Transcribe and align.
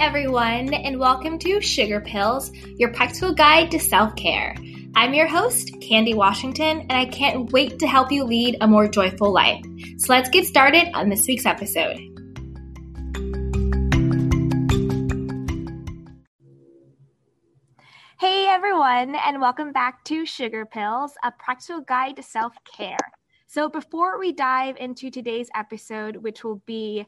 everyone, 0.00 0.72
and 0.72 0.98
welcome 0.98 1.38
to 1.38 1.60
Sugar 1.60 2.00
Pills, 2.00 2.50
your 2.78 2.90
practical 2.90 3.34
guide 3.34 3.70
to 3.70 3.78
self 3.78 4.16
care. 4.16 4.56
I'm 4.96 5.12
your 5.12 5.26
host, 5.26 5.78
Candy 5.82 6.14
Washington, 6.14 6.80
and 6.80 6.92
I 6.92 7.04
can't 7.04 7.52
wait 7.52 7.78
to 7.80 7.86
help 7.86 8.10
you 8.10 8.24
lead 8.24 8.56
a 8.62 8.66
more 8.66 8.88
joyful 8.88 9.30
life. 9.30 9.62
So 9.98 10.06
let's 10.14 10.30
get 10.30 10.46
started 10.46 10.88
on 10.94 11.10
this 11.10 11.26
week's 11.26 11.44
episode. 11.44 11.98
Hey 18.18 18.46
everyone, 18.46 19.14
and 19.16 19.38
welcome 19.38 19.70
back 19.70 20.02
to 20.04 20.24
Sugar 20.24 20.64
Pills, 20.64 21.12
a 21.22 21.30
practical 21.30 21.82
guide 21.82 22.16
to 22.16 22.22
self 22.22 22.54
care. 22.64 22.96
So, 23.46 23.68
before 23.68 24.18
we 24.18 24.32
dive 24.32 24.78
into 24.78 25.10
today's 25.10 25.50
episode, 25.54 26.16
which 26.16 26.42
will 26.42 26.62
be 26.64 27.04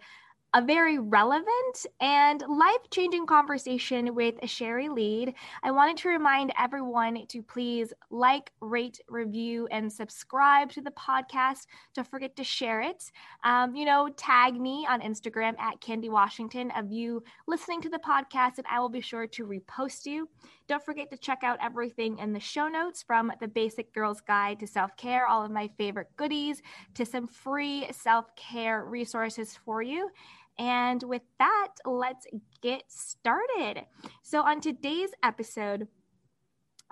a 0.55 0.61
very 0.61 0.99
relevant 0.99 1.87
and 2.01 2.43
life 2.47 2.91
changing 2.91 3.25
conversation 3.27 4.15
with 4.15 4.35
Sherry 4.45 4.89
Lead. 4.89 5.35
I 5.63 5.71
wanted 5.71 5.97
to 5.99 6.11
remind 6.11 6.53
everyone 6.59 7.27
to 7.29 7.43
please 7.43 7.93
like, 8.11 8.53
rate, 8.61 9.01
review, 9.09 9.67
and 9.71 9.91
subscribe 9.91 10.71
to 10.73 10.83
the 10.83 10.91
podcast. 10.91 11.67
Don't 11.95 12.07
forget 12.07 12.37
to 12.37 12.45
share 12.45 12.83
it. 12.83 13.11
Um, 13.45 13.75
you 13.75 13.87
know, 13.87 14.11
tag 14.17 14.61
me 14.61 14.87
on 14.89 15.01
Instagram 15.01 15.59
at 15.59 15.81
Candy 15.81 16.11
Washington 16.11 16.71
of 16.73 16.93
you 16.93 17.23
listening 17.47 17.81
to 17.83 17.89
the 17.89 17.99
podcast, 17.99 18.59
and 18.59 18.67
I 18.71 18.79
will 18.79 18.91
be 18.91 19.01
sure 19.01 19.27
to 19.27 19.47
repost 19.47 20.05
you. 20.05 20.29
Don't 20.69 20.85
forget 20.85 21.11
to 21.11 21.17
check 21.17 21.43
out 21.43 21.59
everything 21.63 22.19
in 22.19 22.33
the 22.33 22.41
show 22.41 22.69
notes 22.69 23.03
from 23.03 23.33
the 23.41 23.49
Basic 23.49 23.93
Girls 23.93 24.21
Guide 24.21 24.61
to 24.61 24.67
Self 24.67 24.97
Care, 24.97 25.27
all 25.27 25.45
of 25.45 25.51
my 25.51 25.69
favorite 25.77 26.09
goodies, 26.17 26.63
to 26.95 27.05
some 27.05 27.27
free 27.27 27.87
self 27.93 28.35
care 28.37 28.85
resources 28.85 29.59
for 29.65 29.83
you. 29.83 30.11
And 30.59 31.03
with 31.03 31.23
that, 31.39 31.69
let's 31.85 32.27
get 32.61 32.85
started. 32.89 33.87
So, 34.23 34.43
on 34.43 34.61
today's 34.61 35.11
episode, 35.23 35.89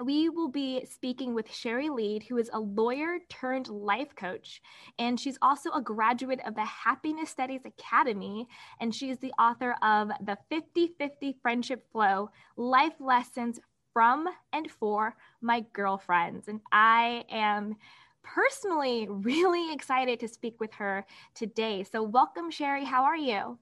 we 0.05 0.28
will 0.28 0.48
be 0.48 0.84
speaking 0.87 1.34
with 1.34 1.53
Sherry 1.53 1.91
Lead, 1.91 2.25
who 2.25 2.39
is 2.39 2.50
a 2.53 2.61
lawyer 2.61 3.19
turned 3.28 3.69
life 3.69 4.14
coach. 4.16 4.62
And 4.98 5.19
she's 5.19 5.39
also 5.42 5.70
a 5.72 5.83
graduate 5.83 6.41
of 6.47 6.55
the 6.55 6.64
Happiness 6.64 7.31
Studies 7.31 7.62
Academy. 7.64 8.48
And 8.81 8.94
she 8.94 9.11
is 9.11 9.19
the 9.19 9.33
author 9.39 9.77
of 9.83 10.09
The 10.25 10.39
50 10.48 10.94
50 10.98 11.37
Friendship 11.42 11.84
Flow 11.92 12.31
Life 12.56 12.94
Lessons 12.98 13.61
from 14.01 14.27
and 14.55 14.70
for 14.70 15.15
My 15.43 15.62
Girlfriends. 15.75 16.48
And 16.48 16.62
I 16.73 17.23
am 17.31 17.77
personally 18.23 19.06
really 19.11 19.75
excited 19.75 20.19
to 20.20 20.27
speak 20.27 20.59
with 20.59 20.73
her 20.73 21.05
today. 21.34 21.84
So, 21.84 22.03
welcome, 22.03 22.51
Sherry. 22.51 22.87
How 22.87 23.05
are 23.05 23.19
you? 23.19 23.59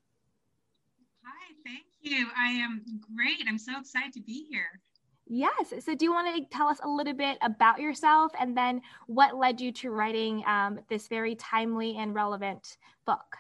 Hi, 1.25 1.55
thank 1.67 1.87
you. 2.03 2.29
I 2.39 2.51
am 2.51 2.85
great. 3.17 3.49
I'm 3.49 3.59
so 3.59 3.81
excited 3.81 4.13
to 4.13 4.21
be 4.21 4.47
here. 4.49 4.81
Yes. 5.27 5.75
So, 5.85 5.97
do 5.97 6.05
you 6.05 6.13
want 6.13 6.33
to 6.37 6.57
tell 6.57 6.69
us 6.69 6.79
a 6.85 6.89
little 6.89 7.15
bit 7.15 7.37
about 7.43 7.81
yourself 7.81 8.31
and 8.39 8.57
then 8.57 8.81
what 9.09 9.37
led 9.37 9.61
you 9.61 9.73
to 9.73 9.91
writing 9.91 10.45
um, 10.47 10.79
this 10.89 11.09
very 11.09 11.35
timely 11.35 11.97
and 11.97 12.15
relevant 12.15 12.77
book? 13.07 13.37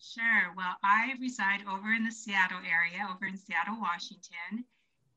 Sure. 0.00 0.54
Well, 0.56 0.76
I 0.84 1.14
reside 1.20 1.62
over 1.68 1.92
in 1.92 2.04
the 2.04 2.12
Seattle 2.12 2.60
area, 2.60 3.04
over 3.12 3.26
in 3.26 3.36
Seattle, 3.36 3.78
Washington 3.80 4.64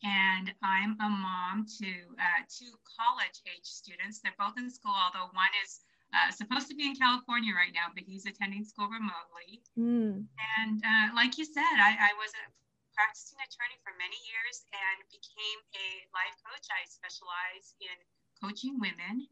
and 0.03 0.49
I'm 0.65 0.97
a 0.97 1.09
mom 1.09 1.65
to 1.77 1.89
uh, 2.17 2.41
two 2.49 2.73
college 2.89 3.37
age 3.45 3.69
students. 3.69 4.19
They're 4.19 4.37
both 4.37 4.57
in 4.57 4.69
school, 4.69 4.93
although 4.97 5.29
one 5.33 5.53
is 5.61 5.85
uh, 6.11 6.33
supposed 6.33 6.67
to 6.67 6.75
be 6.75 6.89
in 6.89 6.95
California 6.97 7.53
right 7.53 7.71
now, 7.71 7.87
but 7.93 8.03
he's 8.03 8.25
attending 8.25 8.65
school 8.65 8.89
remotely. 8.89 9.63
Mm. 9.79 10.25
And 10.59 10.77
uh, 10.83 11.07
like 11.15 11.37
you 11.37 11.45
said, 11.45 11.77
I, 11.79 11.95
I, 11.95 12.11
was 12.19 12.35
a 12.35 12.45
practicing 12.91 13.39
attorney 13.39 13.79
for 13.79 13.95
many 13.95 14.19
years 14.27 14.67
and 14.75 14.97
became 15.07 15.59
a 15.71 15.87
life 16.11 16.35
coach. 16.43 16.67
I 16.67 16.83
specialize 16.83 17.77
in 17.79 17.95
coaching 18.43 18.75
women. 18.75 19.29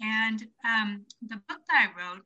And 0.00 0.48
um, 0.64 1.04
the 1.20 1.36
book 1.50 1.60
that 1.68 1.84
I 1.84 1.86
wrote 1.92 2.24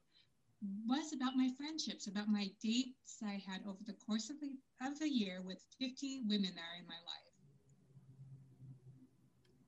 was 0.86 1.12
about 1.12 1.34
my 1.34 1.50
friendships, 1.58 2.06
about 2.06 2.28
my 2.28 2.46
dates 2.62 3.18
I 3.26 3.42
had 3.42 3.66
over 3.66 3.82
the 3.84 3.98
course 4.06 4.30
of 4.30 4.38
the, 4.38 4.54
of 4.86 4.98
the 4.98 5.10
year 5.10 5.42
with 5.42 5.58
50 5.80 6.30
women 6.30 6.54
that 6.54 6.62
are 6.62 6.78
in 6.78 6.86
my 6.86 7.00
life. 7.02 7.25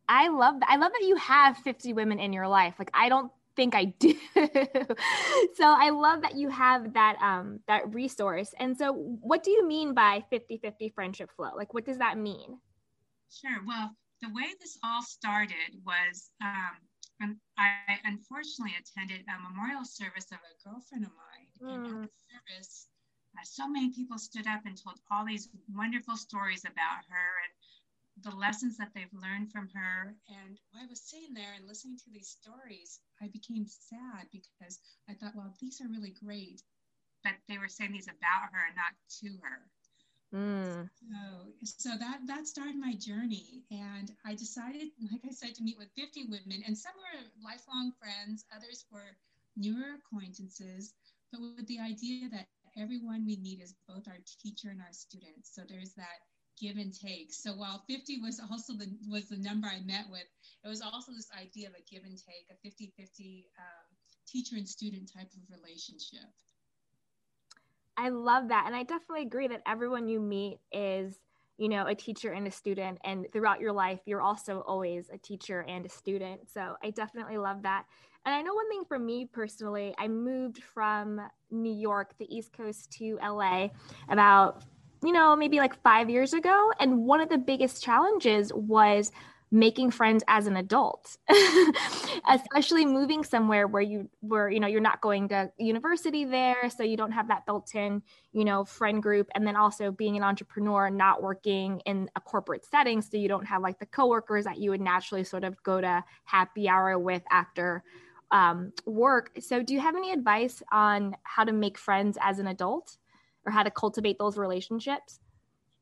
I 0.08 0.28
love 0.28 0.60
that. 0.60 0.68
I 0.70 0.76
love 0.76 0.92
that 0.92 1.06
you 1.06 1.16
have 1.16 1.56
50 1.58 1.92
women 1.92 2.18
in 2.18 2.32
your 2.32 2.48
life. 2.48 2.74
Like 2.78 2.90
I 2.94 3.08
don't 3.08 3.30
think 3.56 3.74
I 3.74 3.86
do. 3.86 4.14
so 5.54 5.64
I 5.64 5.90
love 5.90 6.22
that 6.22 6.36
you 6.36 6.48
have 6.48 6.94
that 6.94 7.16
um 7.20 7.60
that 7.66 7.92
resource. 7.92 8.54
And 8.58 8.76
so 8.76 8.92
what 8.92 9.42
do 9.42 9.50
you 9.50 9.66
mean 9.66 9.94
by 9.94 10.24
50-50 10.32 10.94
friendship 10.94 11.30
flow? 11.36 11.50
Like 11.56 11.74
what 11.74 11.84
does 11.84 11.98
that 11.98 12.16
mean? 12.16 12.58
Sure. 13.30 13.58
Well, 13.66 13.90
the 14.22 14.28
way 14.28 14.46
this 14.60 14.78
all 14.82 15.02
started 15.02 15.82
was 15.84 16.30
um 16.42 17.36
I 17.58 17.98
unfortunately 18.04 18.74
attended 18.78 19.26
a 19.26 19.42
memorial 19.42 19.84
service 19.84 20.30
of 20.30 20.38
a 20.38 20.54
girlfriend 20.62 21.04
of 21.04 21.10
mine. 21.18 21.48
Mm. 21.58 21.74
And 21.74 21.86
at 21.86 21.90
hmm. 21.90 22.02
the 22.02 22.14
service, 22.30 22.86
uh, 23.34 23.42
so 23.42 23.66
many 23.66 23.90
people 23.90 24.18
stood 24.18 24.46
up 24.46 24.62
and 24.66 24.78
told 24.78 25.00
all 25.10 25.26
these 25.26 25.48
wonderful 25.74 26.16
stories 26.16 26.62
about 26.64 27.02
her 27.10 27.28
and 27.42 27.52
the 28.22 28.34
lessons 28.34 28.76
that 28.78 28.90
they've 28.94 29.12
learned 29.12 29.52
from 29.52 29.68
her. 29.74 30.14
And 30.28 30.58
I 30.74 30.86
was 30.88 31.00
sitting 31.02 31.34
there 31.34 31.54
and 31.56 31.66
listening 31.66 31.98
to 31.98 32.10
these 32.10 32.36
stories, 32.40 33.00
I 33.22 33.28
became 33.28 33.66
sad 33.66 34.28
because 34.32 34.80
I 35.08 35.14
thought, 35.14 35.36
well, 35.36 35.54
these 35.60 35.80
are 35.80 35.88
really 35.88 36.14
great, 36.24 36.62
but 37.24 37.34
they 37.48 37.58
were 37.58 37.68
saying 37.68 37.92
these 37.92 38.08
about 38.08 38.52
her 38.52 38.66
and 38.66 38.76
not 38.76 38.94
to 39.20 39.38
her. 39.42 39.60
Mm. 40.34 40.90
So, 41.00 41.54
so 41.64 41.90
that 41.98 42.20
that 42.26 42.46
started 42.46 42.76
my 42.76 42.92
journey, 42.94 43.64
and 43.70 44.12
I 44.26 44.34
decided, 44.34 44.88
like 45.10 45.24
I 45.26 45.32
said, 45.32 45.54
to 45.54 45.62
meet 45.62 45.78
with 45.78 45.88
50 45.96 46.24
women, 46.28 46.62
and 46.66 46.76
some 46.76 46.92
were 46.96 47.24
lifelong 47.42 47.92
friends, 47.98 48.44
others 48.54 48.84
were 48.92 49.16
newer 49.56 49.96
acquaintances, 49.96 50.92
but 51.32 51.40
with 51.40 51.66
the 51.66 51.80
idea 51.80 52.28
that 52.28 52.48
everyone 52.76 53.24
we 53.24 53.36
meet 53.36 53.60
is 53.60 53.74
both 53.88 54.06
our 54.06 54.18
teacher 54.42 54.68
and 54.68 54.80
our 54.80 54.92
student. 54.92 55.46
So 55.46 55.62
there's 55.66 55.94
that 55.94 56.20
give 56.60 56.76
and 56.76 56.92
take. 56.92 57.32
So 57.32 57.52
while 57.52 57.82
50 57.88 58.20
was 58.20 58.40
also 58.50 58.72
the 58.74 58.88
was 59.08 59.28
the 59.28 59.36
number 59.36 59.66
I 59.66 59.80
met 59.80 60.06
with, 60.10 60.26
it 60.64 60.68
was 60.68 60.82
also 60.82 61.12
this 61.12 61.30
idea 61.38 61.68
of 61.68 61.74
a 61.74 61.82
give 61.90 62.04
and 62.04 62.18
take, 62.18 62.46
a 62.50 62.66
50-50 62.66 63.44
um, 63.58 63.86
teacher 64.26 64.56
and 64.56 64.68
student 64.68 65.10
type 65.12 65.28
of 65.32 65.56
relationship. 65.56 66.28
I 67.96 68.10
love 68.10 68.48
that. 68.48 68.64
And 68.66 68.76
I 68.76 68.84
definitely 68.84 69.22
agree 69.22 69.48
that 69.48 69.62
everyone 69.66 70.06
you 70.06 70.20
meet 70.20 70.58
is, 70.70 71.18
you 71.56 71.68
know, 71.68 71.86
a 71.86 71.94
teacher 71.94 72.32
and 72.32 72.46
a 72.46 72.50
student. 72.50 72.98
And 73.02 73.26
throughout 73.32 73.60
your 73.60 73.72
life, 73.72 74.00
you're 74.06 74.22
also 74.22 74.60
always 74.60 75.10
a 75.12 75.18
teacher 75.18 75.64
and 75.68 75.84
a 75.84 75.88
student. 75.88 76.48
So 76.52 76.76
I 76.82 76.90
definitely 76.90 77.38
love 77.38 77.62
that. 77.62 77.84
And 78.24 78.34
I 78.34 78.42
know 78.42 78.54
one 78.54 78.68
thing 78.68 78.84
for 78.86 78.98
me 78.98 79.24
personally, 79.24 79.94
I 79.98 80.06
moved 80.06 80.62
from 80.62 81.20
New 81.50 81.72
York, 81.72 82.14
the 82.18 82.32
East 82.34 82.52
Coast 82.52 82.90
to 82.98 83.18
LA 83.22 83.68
about 84.08 84.62
you 85.02 85.12
know, 85.12 85.36
maybe 85.36 85.58
like 85.58 85.80
five 85.82 86.10
years 86.10 86.32
ago. 86.32 86.72
And 86.80 87.04
one 87.04 87.20
of 87.20 87.28
the 87.28 87.38
biggest 87.38 87.82
challenges 87.82 88.52
was 88.54 89.12
making 89.50 89.90
friends 89.90 90.22
as 90.28 90.46
an 90.46 90.56
adult 90.56 91.16
especially 92.28 92.84
moving 92.84 93.24
somewhere 93.24 93.66
where 93.66 93.82
you 93.82 94.08
where 94.20 94.50
you 94.50 94.60
know 94.60 94.66
you're 94.66 94.80
not 94.80 95.00
going 95.00 95.26
to 95.26 95.50
university 95.56 96.24
there 96.24 96.68
so 96.68 96.82
you 96.82 96.98
don't 96.98 97.12
have 97.12 97.28
that 97.28 97.46
built-in 97.46 98.02
you 98.32 98.44
know 98.44 98.62
friend 98.64 99.02
group 99.02 99.26
and 99.34 99.46
then 99.46 99.56
also 99.56 99.90
being 99.90 100.16
an 100.16 100.22
entrepreneur 100.22 100.90
not 100.90 101.22
working 101.22 101.80
in 101.86 102.10
a 102.14 102.20
corporate 102.20 102.64
setting 102.64 103.00
so 103.00 103.16
you 103.16 103.28
don't 103.28 103.46
have 103.46 103.62
like 103.62 103.78
the 103.78 103.86
coworkers 103.86 104.44
that 104.44 104.58
you 104.58 104.70
would 104.70 104.82
naturally 104.82 105.24
sort 105.24 105.44
of 105.44 105.60
go 105.62 105.80
to 105.80 106.04
happy 106.24 106.68
hour 106.68 106.98
with 106.98 107.22
after 107.30 107.82
um, 108.30 108.72
work 108.84 109.30
so 109.40 109.62
do 109.62 109.72
you 109.72 109.80
have 109.80 109.96
any 109.96 110.12
advice 110.12 110.62
on 110.70 111.16
how 111.22 111.44
to 111.44 111.52
make 111.52 111.78
friends 111.78 112.18
as 112.20 112.38
an 112.38 112.48
adult 112.48 112.98
or 113.48 113.50
how 113.50 113.62
to 113.62 113.70
cultivate 113.70 114.18
those 114.18 114.36
relationships? 114.36 115.20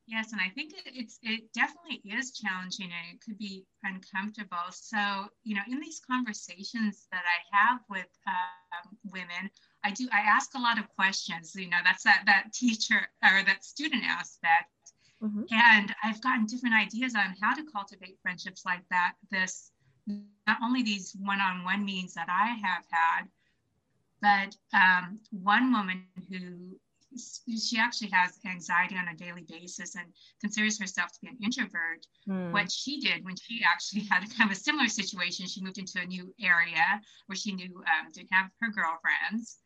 Yes, 0.07 0.31
and 0.31 0.41
I 0.41 0.51
think 0.51 0.73
it's 0.87 1.19
it 1.23 1.53
definitely 1.53 2.01
is 2.05 2.31
challenging 2.31 2.91
and 2.93 3.17
it 3.17 3.21
could 3.21 3.37
be 3.39 3.67
uncomfortable. 3.83 4.71
So, 4.71 4.99
you 5.43 5.57
know, 5.57 5.63
in 5.69 5.81
these 5.81 6.01
conversations 6.09 7.09
that 7.11 7.25
I 7.27 7.57
have 7.57 7.81
with 7.91 8.07
um, 8.29 8.97
women, 9.11 9.51
I 9.83 9.91
do 9.91 10.09
I 10.13 10.21
ask 10.21 10.55
a 10.55 10.61
lot 10.61 10.79
of 10.79 10.89
questions. 10.95 11.57
You 11.57 11.69
know, 11.71 11.79
that's 11.83 12.05
that 12.05 12.23
that 12.27 12.53
teacher 12.55 13.09
or 13.21 13.43
that 13.47 13.65
student 13.65 14.05
aspect, 14.07 14.71
mm-hmm. 15.21 15.43
and 15.51 15.93
I've 16.05 16.21
gotten 16.21 16.47
different 16.47 16.77
ideas 16.77 17.17
on 17.17 17.35
how 17.43 17.55
to 17.55 17.65
cultivate 17.65 18.17
friendships 18.23 18.65
like 18.65 18.85
that. 18.91 19.15
This 19.33 19.73
not 20.47 20.59
only 20.63 20.85
these 20.85 21.17
one-on-one 21.19 21.85
meetings 21.85 22.15
that 22.15 22.29
I 22.31 22.55
have 22.65 22.85
had, 22.93 23.23
but 24.23 24.57
um, 24.73 25.19
one 25.33 25.73
woman 25.73 26.05
who 26.31 26.79
she 27.19 27.79
actually 27.79 28.11
has 28.11 28.39
anxiety 28.47 28.97
on 28.97 29.09
a 29.09 29.17
daily 29.17 29.45
basis 29.49 29.95
and 29.95 30.07
considers 30.41 30.79
herself 30.79 31.13
to 31.13 31.19
be 31.23 31.29
an 31.29 31.39
introvert. 31.43 32.07
Mm. 32.29 32.53
What 32.53 32.71
she 32.71 33.01
did 33.01 33.25
when 33.25 33.37
she 33.37 33.63
actually 33.65 34.03
had 34.11 34.21
kind 34.37 34.51
of 34.51 34.57
a 34.57 34.61
similar 34.61 34.89
situation, 34.89 35.47
she 35.47 35.63
moved 35.63 35.79
into 35.79 36.01
a 36.01 36.07
new 36.07 36.35
area 36.41 37.01
where 37.27 37.37
she 37.37 37.53
knew 37.53 37.77
um, 37.77 38.13
didn't 38.13 38.33
have 38.33 38.51
her 38.61 38.71
girlfriends, 38.71 39.59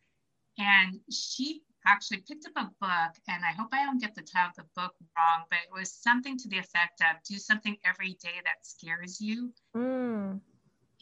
and 0.57 0.99
she 1.11 1.61
actually 1.87 2.23
picked 2.27 2.45
up 2.45 2.53
a 2.55 2.69
book, 2.79 3.15
and 3.27 3.43
I 3.43 3.51
hope 3.57 3.69
I 3.71 3.85
don't 3.85 3.99
get 3.99 4.15
the 4.15 4.21
title 4.21 4.49
of 4.49 4.55
the 4.55 4.81
book 4.81 4.93
wrong, 5.17 5.45
but 5.49 5.59
it 5.59 5.73
was 5.73 5.91
something 5.91 6.37
to 6.37 6.49
the 6.49 6.59
effect 6.59 7.01
of 7.01 7.21
do 7.23 7.37
something 7.37 7.77
every 7.85 8.13
day 8.21 8.39
that 8.43 8.63
scares 8.65 9.19
you. 9.19 9.51
Mm. 9.75 10.39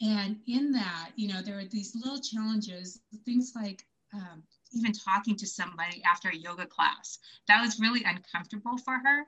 And 0.00 0.36
in 0.46 0.72
that, 0.72 1.10
you 1.16 1.28
know, 1.28 1.42
there 1.42 1.58
are 1.58 1.64
these 1.64 1.94
little 1.94 2.20
challenges, 2.20 3.00
things 3.26 3.52
like 3.54 3.84
um, 4.14 4.42
even 4.72 4.92
talking 4.92 5.36
to 5.36 5.46
somebody 5.46 6.02
after 6.04 6.28
a 6.28 6.36
yoga 6.36 6.66
class. 6.66 7.18
That 7.48 7.62
was 7.62 7.80
really 7.80 8.04
uncomfortable 8.04 8.78
for 8.78 8.94
her, 8.94 9.24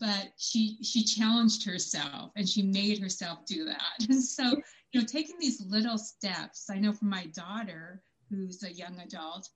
but 0.00 0.32
she 0.38 0.78
she 0.82 1.04
challenged 1.04 1.64
herself 1.64 2.32
and 2.36 2.48
she 2.48 2.62
made 2.62 2.98
herself 2.98 3.44
do 3.46 3.64
that. 3.64 4.08
And 4.08 4.22
so, 4.38 4.44
you 4.92 5.00
know, 5.00 5.06
taking 5.06 5.36
these 5.38 5.62
little 5.66 5.98
steps. 5.98 6.68
I 6.70 6.78
know 6.78 6.92
for 6.92 7.06
my 7.06 7.26
daughter, 7.26 8.02
who's 8.30 8.62
a 8.62 8.72
young 8.72 8.98
adult, 9.00 9.48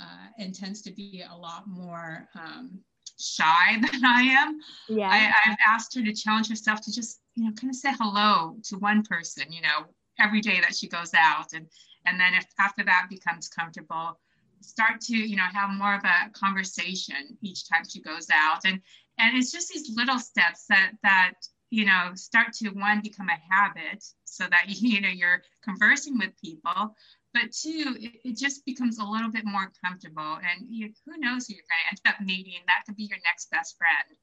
uh, 0.00 0.26
and 0.38 0.54
tends 0.54 0.82
to 0.82 0.92
be 0.92 1.24
a 1.28 1.36
lot 1.36 1.68
more 1.68 2.28
um, 2.34 2.80
shy 3.18 3.78
than 3.92 4.04
I 4.04 4.22
am. 4.22 4.58
Yeah. 4.88 5.08
I, 5.10 5.50
I've 5.50 5.58
asked 5.66 5.94
her 5.94 6.02
to 6.02 6.12
challenge 6.12 6.48
herself 6.48 6.80
to 6.82 6.92
just, 6.92 7.20
you 7.34 7.44
know, 7.44 7.52
kind 7.52 7.70
of 7.70 7.76
say 7.76 7.92
hello 7.98 8.56
to 8.64 8.78
one 8.78 9.02
person, 9.02 9.52
you 9.52 9.62
know, 9.62 9.86
every 10.18 10.40
day 10.40 10.60
that 10.60 10.74
she 10.76 10.88
goes 10.88 11.12
out. 11.14 11.52
And, 11.52 11.66
and 12.06 12.18
then 12.20 12.34
if 12.34 12.46
after 12.58 12.84
that 12.84 13.06
becomes 13.08 13.48
comfortable, 13.48 14.18
start 14.60 15.00
to, 15.02 15.16
you 15.16 15.36
know, 15.36 15.46
have 15.52 15.70
more 15.70 15.94
of 15.94 16.04
a 16.04 16.30
conversation 16.32 17.36
each 17.42 17.68
time 17.68 17.82
she 17.88 18.00
goes 18.00 18.28
out. 18.32 18.64
And, 18.64 18.80
and 19.18 19.36
it's 19.36 19.52
just 19.52 19.68
these 19.68 19.94
little 19.94 20.18
steps 20.18 20.66
that, 20.68 20.92
that, 21.02 21.34
you 21.70 21.84
know, 21.84 22.10
start 22.14 22.52
to 22.54 22.70
one 22.70 23.00
become 23.02 23.28
a 23.28 23.54
habit 23.54 24.04
so 24.24 24.44
that, 24.48 24.64
you 24.68 25.00
know, 25.00 25.08
you're 25.08 25.42
conversing 25.62 26.18
with 26.18 26.30
people, 26.42 26.94
but 27.34 27.52
two, 27.52 27.96
it, 27.98 28.12
it, 28.24 28.36
just 28.36 28.64
becomes 28.66 28.98
a 28.98 29.04
little 29.04 29.30
bit 29.30 29.44
more 29.46 29.72
comfortable. 29.82 30.38
And 30.38 30.66
you, 30.68 30.92
who 31.06 31.18
knows 31.18 31.46
who 31.46 31.54
you're 31.54 31.64
going 31.64 31.96
to 31.96 32.10
end 32.10 32.14
up 32.14 32.24
meeting? 32.24 32.60
That 32.66 32.84
could 32.86 32.96
be 32.96 33.04
your 33.04 33.18
next 33.24 33.50
best 33.50 33.76
friend. 33.78 34.18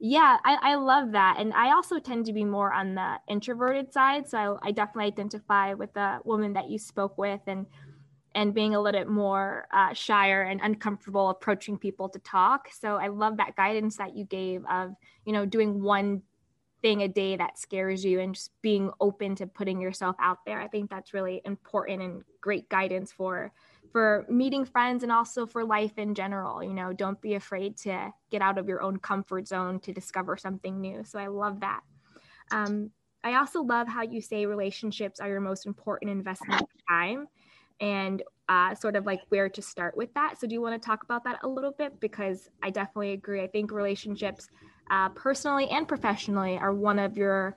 Yeah, 0.00 0.38
I, 0.44 0.58
I 0.62 0.74
love 0.76 1.12
that. 1.12 1.36
And 1.38 1.52
I 1.54 1.72
also 1.72 1.98
tend 1.98 2.26
to 2.26 2.32
be 2.32 2.44
more 2.44 2.72
on 2.72 2.94
the 2.94 3.16
introverted 3.28 3.92
side. 3.92 4.28
So 4.28 4.58
I, 4.62 4.68
I 4.68 4.70
definitely 4.70 5.06
identify 5.06 5.74
with 5.74 5.92
the 5.94 6.20
woman 6.24 6.52
that 6.52 6.70
you 6.70 6.78
spoke 6.78 7.18
with 7.18 7.40
and 7.46 7.66
and 8.34 8.54
being 8.54 8.74
a 8.74 8.80
little 8.80 9.00
bit 9.00 9.08
more 9.08 9.66
uh, 9.72 9.94
shyer 9.94 10.42
and 10.42 10.60
uncomfortable 10.62 11.30
approaching 11.30 11.78
people 11.78 12.08
to 12.10 12.18
talk. 12.20 12.68
So 12.72 12.96
I 12.96 13.08
love 13.08 13.38
that 13.38 13.56
guidance 13.56 13.96
that 13.96 14.16
you 14.16 14.24
gave 14.24 14.64
of, 14.66 14.94
you 15.24 15.32
know, 15.32 15.46
doing 15.46 15.82
one 15.82 16.22
thing 16.82 17.02
a 17.02 17.08
day 17.08 17.36
that 17.36 17.58
scares 17.58 18.04
you 18.04 18.20
and 18.20 18.34
just 18.34 18.52
being 18.62 18.90
open 19.00 19.34
to 19.36 19.46
putting 19.46 19.80
yourself 19.80 20.14
out 20.20 20.38
there. 20.46 20.60
I 20.60 20.68
think 20.68 20.90
that's 20.90 21.14
really 21.14 21.42
important 21.44 22.02
and 22.02 22.22
great 22.40 22.68
guidance 22.68 23.10
for 23.10 23.52
for 23.92 24.26
meeting 24.28 24.64
friends 24.64 25.02
and 25.02 25.12
also 25.12 25.46
for 25.46 25.64
life 25.64 25.98
in 25.98 26.14
general. 26.14 26.62
You 26.62 26.74
know, 26.74 26.92
don't 26.92 27.20
be 27.20 27.34
afraid 27.34 27.76
to 27.78 28.12
get 28.30 28.42
out 28.42 28.58
of 28.58 28.68
your 28.68 28.82
own 28.82 28.98
comfort 28.98 29.48
zone 29.48 29.80
to 29.80 29.92
discover 29.92 30.36
something 30.36 30.80
new. 30.80 31.04
So 31.04 31.18
I 31.18 31.28
love 31.28 31.60
that. 31.60 31.80
Um, 32.50 32.90
I 33.24 33.34
also 33.34 33.62
love 33.62 33.88
how 33.88 34.02
you 34.02 34.20
say 34.20 34.46
relationships 34.46 35.20
are 35.20 35.28
your 35.28 35.40
most 35.40 35.66
important 35.66 36.10
investment 36.10 36.62
of 36.62 36.68
time 36.88 37.26
and 37.80 38.22
uh, 38.48 38.74
sort 38.74 38.96
of 38.96 39.06
like 39.06 39.20
where 39.28 39.48
to 39.48 39.62
start 39.62 39.96
with 39.96 40.12
that. 40.14 40.40
So, 40.40 40.46
do 40.46 40.54
you 40.54 40.62
want 40.62 40.80
to 40.80 40.84
talk 40.84 41.02
about 41.04 41.24
that 41.24 41.40
a 41.42 41.48
little 41.48 41.72
bit? 41.72 42.00
Because 42.00 42.48
I 42.62 42.70
definitely 42.70 43.12
agree. 43.12 43.42
I 43.42 43.46
think 43.46 43.70
relationships 43.70 44.48
uh, 44.90 45.10
personally 45.10 45.68
and 45.68 45.86
professionally 45.86 46.58
are 46.58 46.72
one 46.72 46.98
of 46.98 47.16
your 47.16 47.56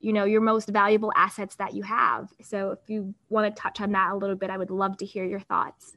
you 0.00 0.12
know 0.12 0.24
your 0.24 0.40
most 0.40 0.68
valuable 0.68 1.12
assets 1.16 1.56
that 1.56 1.74
you 1.74 1.82
have. 1.82 2.28
So 2.42 2.70
if 2.70 2.78
you 2.88 3.14
want 3.28 3.54
to 3.54 3.60
touch 3.62 3.80
on 3.80 3.92
that 3.92 4.12
a 4.12 4.16
little 4.16 4.36
bit 4.36 4.50
i 4.50 4.56
would 4.56 4.70
love 4.70 4.96
to 4.98 5.06
hear 5.06 5.24
your 5.24 5.40
thoughts. 5.40 5.96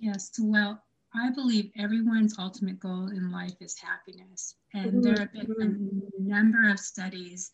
Yes 0.00 0.30
well 0.40 0.82
i 1.14 1.30
believe 1.30 1.70
everyone's 1.78 2.38
ultimate 2.38 2.80
goal 2.80 3.08
in 3.08 3.30
life 3.30 3.56
is 3.60 3.78
happiness. 3.78 4.56
And 4.74 4.86
mm-hmm. 4.86 5.00
there 5.02 5.18
have 5.18 5.32
been 5.32 6.02
a 6.18 6.22
number 6.22 6.68
of 6.68 6.78
studies 6.78 7.52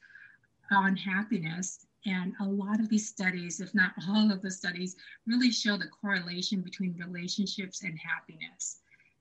on 0.71 0.97
happiness. 0.97 1.87
And 2.07 2.33
a 2.41 2.45
lot 2.45 2.81
of 2.81 2.89
these 2.89 3.09
studies 3.09 3.61
if 3.61 3.75
not 3.75 3.93
all 4.09 4.31
of 4.31 4.41
the 4.41 4.51
studies 4.51 4.97
really 5.27 5.51
show 5.51 5.77
the 5.77 5.89
correlation 6.01 6.63
between 6.63 6.95
relationships 6.97 7.83
and 7.83 7.99
happiness. 7.99 8.81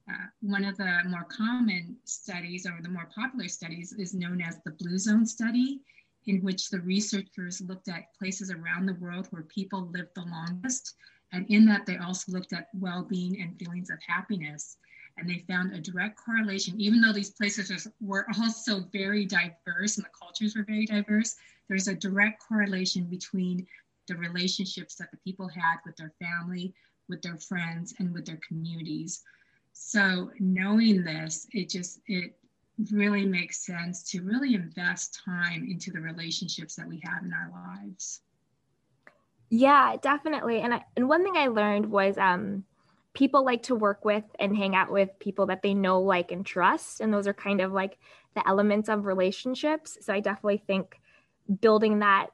Uh, 0.10 0.28
one 0.42 0.64
of 0.64 0.78
the 0.78 1.02
more 1.08 1.26
common 1.26 1.98
studies 2.06 2.66
or 2.66 2.80
the 2.82 2.90
more 2.90 3.10
popular 3.14 3.50
studies 3.50 3.92
is 3.92 4.14
known 4.14 4.42
as 4.42 4.58
the 4.64 4.72
Blue 4.72 4.98
Zone 4.98 5.26
study, 5.26 5.82
in 6.28 6.42
which 6.42 6.70
the 6.70 6.82
researchers 6.82 7.62
looked 7.62 7.88
at 7.88 8.14
places 8.18 8.52
around 8.52 8.86
the 8.86 8.94
world 8.96 9.28
where 9.32 9.44
people 9.44 9.90
lived 9.94 10.14
the 10.14 10.26
longest. 10.26 10.96
And 11.32 11.46
in 11.50 11.66
that, 11.66 11.86
they 11.86 11.98
also 11.98 12.32
looked 12.32 12.54
at 12.54 12.70
well 12.74 13.04
being 13.04 13.42
and 13.42 13.58
feelings 13.58 13.90
of 13.90 13.98
happiness. 14.06 14.78
And 15.18 15.28
they 15.28 15.44
found 15.48 15.74
a 15.74 15.80
direct 15.80 16.18
correlation, 16.18 16.80
even 16.80 17.02
though 17.02 17.14
these 17.14 17.32
places 17.32 17.88
were 18.00 18.28
also 18.40 18.82
very 18.92 19.26
diverse 19.26 19.98
and 19.98 20.06
the 20.06 20.12
cultures 20.18 20.56
were 20.56 20.64
very 20.64 20.86
diverse, 20.86 21.36
there's 21.68 21.88
a 21.88 21.96
direct 21.96 22.44
correlation 22.48 23.06
between 23.06 23.66
the 24.08 24.16
relationships 24.16 24.96
that 24.96 25.12
the 25.12 25.18
people 25.18 25.48
had 25.48 25.78
with 25.86 25.96
their 25.96 26.14
family, 26.20 26.74
with 27.10 27.22
their 27.22 27.38
friends, 27.38 27.94
and 28.00 28.14
with 28.14 28.26
their 28.26 28.40
communities. 28.48 29.24
So 29.74 30.32
knowing 30.40 31.04
this, 31.04 31.48
it 31.52 31.70
just 31.70 32.00
it 32.08 32.38
really 32.92 33.26
makes 33.26 33.66
sense 33.66 34.04
to 34.12 34.22
really 34.22 34.54
invest 34.54 35.22
time 35.26 35.68
into 35.70 35.92
the 35.92 36.00
relationships 36.00 36.76
that 36.76 36.88
we 36.88 37.02
have 37.04 37.24
in 37.24 37.34
our 37.34 37.52
lives. 37.52 38.22
Yeah, 39.50 39.96
definitely. 40.02 40.60
And 40.62 40.74
I, 40.74 40.86
and 40.96 41.08
one 41.08 41.24
thing 41.24 41.38
I 41.38 41.48
learned 41.48 41.90
was 41.90 42.18
um 42.18 42.66
people 43.14 43.44
like 43.44 43.64
to 43.64 43.74
work 43.74 44.06
with 44.06 44.26
and 44.40 44.56
hang 44.56 44.76
out 44.76 44.92
with 44.92 45.10
people 45.20 45.48
that 45.48 45.64
they 45.64 45.74
know, 45.74 46.00
like, 46.00 46.32
and 46.32 46.46
trust. 46.46 47.02
And 47.02 47.12
those 47.12 47.26
are 47.28 47.34
kind 47.34 47.62
of 47.62 47.74
like 47.74 47.98
the 48.36 48.48
elements 48.48 48.90
of 48.90 49.06
relationships. 49.06 49.98
So 50.02 50.14
I 50.14 50.20
definitely 50.20 50.62
think 50.68 51.00
building 51.62 52.00
that 52.00 52.28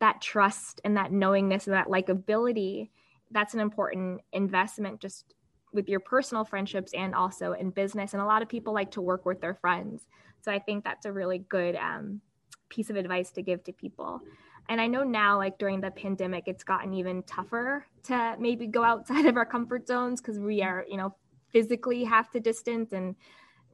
that 0.00 0.20
trust 0.20 0.80
and 0.84 0.98
that 0.98 1.10
knowingness 1.10 1.66
and 1.66 1.74
that 1.74 1.86
likability, 1.86 2.90
that's 3.30 3.54
an 3.54 3.60
important 3.60 4.20
investment 4.32 5.00
just 5.00 5.32
with 5.76 5.88
your 5.88 6.00
personal 6.00 6.44
friendships 6.44 6.92
and 6.92 7.14
also 7.14 7.52
in 7.52 7.70
business. 7.70 8.12
And 8.12 8.20
a 8.20 8.26
lot 8.26 8.42
of 8.42 8.48
people 8.48 8.74
like 8.74 8.90
to 8.92 9.00
work 9.00 9.24
with 9.24 9.40
their 9.40 9.54
friends. 9.54 10.06
So 10.40 10.50
I 10.50 10.58
think 10.58 10.82
that's 10.82 11.06
a 11.06 11.12
really 11.12 11.38
good 11.38 11.76
um, 11.76 12.20
piece 12.68 12.90
of 12.90 12.96
advice 12.96 13.30
to 13.32 13.42
give 13.42 13.62
to 13.64 13.72
people. 13.72 14.20
And 14.68 14.80
I 14.80 14.88
know 14.88 15.04
now, 15.04 15.36
like 15.36 15.58
during 15.58 15.80
the 15.80 15.90
pandemic, 15.90 16.44
it's 16.46 16.64
gotten 16.64 16.92
even 16.94 17.22
tougher 17.22 17.86
to 18.04 18.36
maybe 18.40 18.66
go 18.66 18.82
outside 18.82 19.26
of 19.26 19.36
our 19.36 19.46
comfort 19.46 19.86
zones 19.86 20.20
because 20.20 20.40
we 20.40 20.62
are, 20.62 20.84
you 20.88 20.96
know, 20.96 21.14
physically 21.52 22.04
have 22.04 22.30
to 22.32 22.40
distance 22.40 22.92
and 22.92 23.14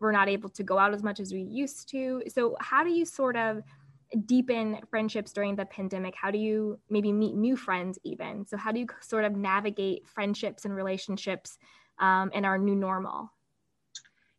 we're 0.00 0.12
not 0.12 0.28
able 0.28 0.49
to 0.50 0.62
go 0.62 0.78
out 0.78 0.92
as 0.92 1.02
much 1.02 1.21
as 1.21 1.32
we 1.32 1.42
used 1.42 1.88
to. 1.90 2.23
So, 2.28 2.56
how 2.61 2.85
do 2.85 2.90
you 2.90 3.04
sort 3.04 3.37
of 3.37 3.62
deepen 4.26 4.80
friendships 4.90 5.32
during 5.32 5.56
the 5.56 5.64
pandemic? 5.64 6.14
How 6.14 6.30
do 6.30 6.38
you 6.38 6.78
maybe 6.90 7.12
meet 7.12 7.35
new 7.35 7.56
friends, 7.56 7.99
even? 8.04 8.44
So, 8.47 8.56
how 8.56 8.73
do 8.73 8.80
you 8.80 8.87
sort 9.00 9.25
of 9.25 9.37
navigate 9.37 10.06
friendships 10.09 10.64
and 10.64 10.75
relationships 10.75 11.59
um, 11.99 12.30
in 12.32 12.44
our 12.44 12.58
new 12.58 12.75
normal? 12.75 13.30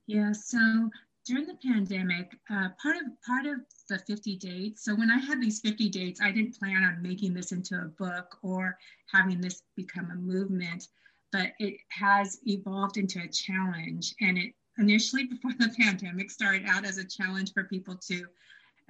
Yeah, 0.08 0.32
so 0.34 0.90
during 1.26 1.46
the 1.46 1.58
pandemic, 1.66 2.38
uh, 2.50 2.70
part 2.82 2.98
of 2.98 3.04
part 3.26 3.46
of 3.46 3.60
the 3.90 4.00
50 4.00 4.36
dates. 4.38 4.84
So 4.84 4.94
when 4.96 5.10
I 5.10 5.18
had 5.18 5.42
these 5.42 5.62
50 5.62 5.90
dates, 5.90 6.22
I 6.22 6.32
didn't 6.32 6.60
plan 6.60 6.84
on 6.84 7.02
making 7.02 7.34
this 7.34 7.52
into 7.52 7.76
a 7.76 7.86
book 7.86 8.38
or 8.42 8.78
having 9.12 9.40
this 9.40 9.64
become 9.76 10.12
a 10.12 10.16
movement, 10.16 10.88
but 11.32 11.54
it 11.60 11.78
has 11.90 12.40
evolved 12.46 12.98
into 12.98 13.22
a 13.22 13.28
challenge. 13.28 14.14
And 14.20 14.38
it 14.38 14.54
initially, 14.78 15.26
before 15.28 15.54
the 15.58 15.74
pandemic, 15.80 16.32
started 16.32 16.64
out 16.68 16.86
as 16.86 16.98
a 16.98 17.06
challenge 17.06 17.54
for 17.54 17.64
people 17.66 17.96
to 18.08 18.26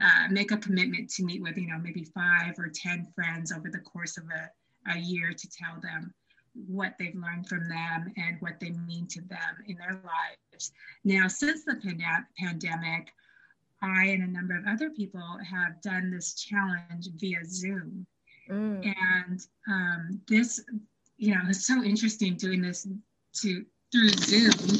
uh, 0.03 0.27
make 0.31 0.51
a 0.51 0.57
commitment 0.57 1.09
to 1.11 1.23
meet 1.23 1.41
with, 1.41 1.57
you 1.57 1.67
know, 1.67 1.77
maybe 1.77 2.03
five 2.15 2.57
or 2.57 2.69
10 2.73 3.07
friends 3.13 3.51
over 3.51 3.69
the 3.69 3.79
course 3.79 4.17
of 4.17 4.23
a, 4.25 4.91
a 4.91 4.97
year 4.97 5.33
to 5.33 5.49
tell 5.49 5.79
them 5.81 6.11
what 6.67 6.95
they've 6.99 7.15
learned 7.15 7.47
from 7.47 7.67
them 7.67 8.13
and 8.17 8.37
what 8.39 8.59
they 8.59 8.71
mean 8.87 9.07
to 9.07 9.21
them 9.21 9.63
in 9.67 9.77
their 9.77 9.93
lives. 10.03 10.71
Now, 11.03 11.27
since 11.27 11.63
the 11.63 11.75
pand- 11.75 12.25
pandemic, 12.37 13.13
I 13.81 14.05
and 14.05 14.23
a 14.23 14.27
number 14.27 14.57
of 14.57 14.65
other 14.67 14.89
people 14.89 15.37
have 15.49 15.81
done 15.81 16.09
this 16.09 16.35
challenge 16.35 17.09
via 17.17 17.43
Zoom. 17.45 18.05
Mm. 18.49 18.93
And 18.97 19.45
um, 19.67 20.21
this, 20.27 20.63
you 21.17 21.33
know, 21.33 21.41
it's 21.49 21.65
so 21.65 21.83
interesting 21.83 22.35
doing 22.35 22.61
this 22.61 22.87
to 23.41 23.65
through 23.93 24.09
Zoom. 24.09 24.79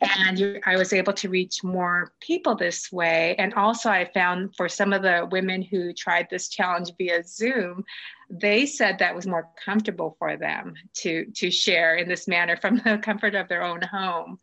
And 0.00 0.60
I 0.64 0.76
was 0.76 0.92
able 0.92 1.12
to 1.12 1.28
reach 1.28 1.62
more 1.62 2.12
people 2.20 2.56
this 2.56 2.90
way. 2.90 3.36
And 3.38 3.54
also, 3.54 3.90
I 3.90 4.10
found 4.12 4.56
for 4.56 4.68
some 4.68 4.92
of 4.92 5.02
the 5.02 5.28
women 5.30 5.62
who 5.62 5.92
tried 5.92 6.28
this 6.30 6.48
challenge 6.48 6.90
via 6.98 7.22
Zoom, 7.22 7.84
they 8.28 8.66
said 8.66 8.98
that 8.98 9.14
was 9.14 9.26
more 9.26 9.48
comfortable 9.62 10.16
for 10.18 10.36
them 10.36 10.74
to, 10.94 11.26
to 11.36 11.50
share 11.50 11.96
in 11.96 12.08
this 12.08 12.26
manner 12.26 12.56
from 12.56 12.78
the 12.84 12.98
comfort 12.98 13.34
of 13.34 13.48
their 13.48 13.62
own 13.62 13.82
home. 13.82 14.38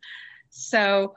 So, 0.50 1.14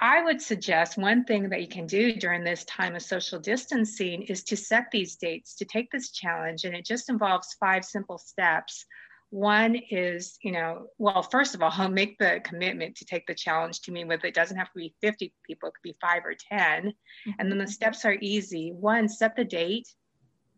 I 0.00 0.24
would 0.24 0.42
suggest 0.42 0.98
one 0.98 1.24
thing 1.24 1.50
that 1.50 1.60
you 1.60 1.68
can 1.68 1.86
do 1.86 2.12
during 2.14 2.42
this 2.42 2.64
time 2.64 2.96
of 2.96 3.02
social 3.02 3.38
distancing 3.38 4.22
is 4.22 4.42
to 4.44 4.56
set 4.56 4.90
these 4.90 5.14
dates 5.14 5.54
to 5.54 5.64
take 5.64 5.92
this 5.92 6.10
challenge. 6.10 6.64
And 6.64 6.74
it 6.74 6.84
just 6.84 7.08
involves 7.08 7.56
five 7.60 7.84
simple 7.84 8.18
steps 8.18 8.86
one 9.34 9.74
is, 9.90 10.38
you 10.42 10.52
know, 10.52 10.86
well, 10.96 11.20
first 11.20 11.56
of 11.56 11.62
all, 11.62 11.88
make 11.88 12.16
the 12.18 12.40
commitment 12.44 12.94
to 12.96 13.04
take 13.04 13.26
the 13.26 13.34
challenge 13.34 13.80
to 13.80 13.90
meet 13.90 14.06
with 14.06 14.24
it 14.24 14.32
doesn't 14.32 14.56
have 14.56 14.68
to 14.68 14.78
be 14.78 14.94
50 15.00 15.32
people, 15.44 15.68
it 15.68 15.72
could 15.72 15.82
be 15.82 15.96
five 16.00 16.24
or 16.24 16.34
10. 16.52 16.60
Mm-hmm. 16.60 17.30
And 17.40 17.50
then 17.50 17.58
the 17.58 17.66
steps 17.66 18.04
are 18.04 18.16
easy. 18.20 18.70
One, 18.72 19.08
set 19.08 19.34
the 19.34 19.44
date. 19.44 19.88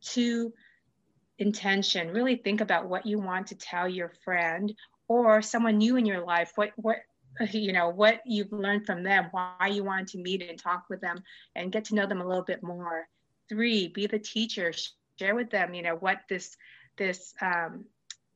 Two, 0.03 0.53
intention. 1.39 2.13
Really 2.13 2.37
think 2.37 2.61
about 2.61 2.87
what 2.87 3.07
you 3.07 3.19
want 3.19 3.47
to 3.47 3.55
tell 3.55 3.89
your 3.89 4.13
friend 4.23 4.71
or 5.09 5.41
someone 5.41 5.79
new 5.79 5.97
in 5.97 6.05
your 6.05 6.25
life. 6.27 6.53
What, 6.57 6.73
what, 6.77 6.99
you 7.53 7.73
know, 7.73 7.89
what 7.89 8.21
you've 8.27 8.53
learned 8.53 8.85
from 8.85 9.03
them, 9.03 9.29
why 9.31 9.71
you 9.73 9.85
want 9.85 10.09
to 10.09 10.19
meet 10.19 10.43
and 10.43 10.59
talk 10.59 10.85
with 10.91 11.01
them 11.01 11.23
and 11.55 11.73
get 11.73 11.87
to 11.87 11.95
know 11.95 12.07
them 12.07 12.21
a 12.21 12.29
little 12.29 12.45
bit 12.45 12.63
more. 12.63 13.09
Three, 13.49 13.89
be 13.89 14.07
the 14.07 14.19
teacher. 14.19 14.75
Share 15.19 15.35
with 15.35 15.49
them, 15.49 15.73
you 15.73 15.81
know, 15.81 15.97
what 15.97 16.19
this, 16.29 16.59
this, 16.99 17.33
um, 17.41 17.87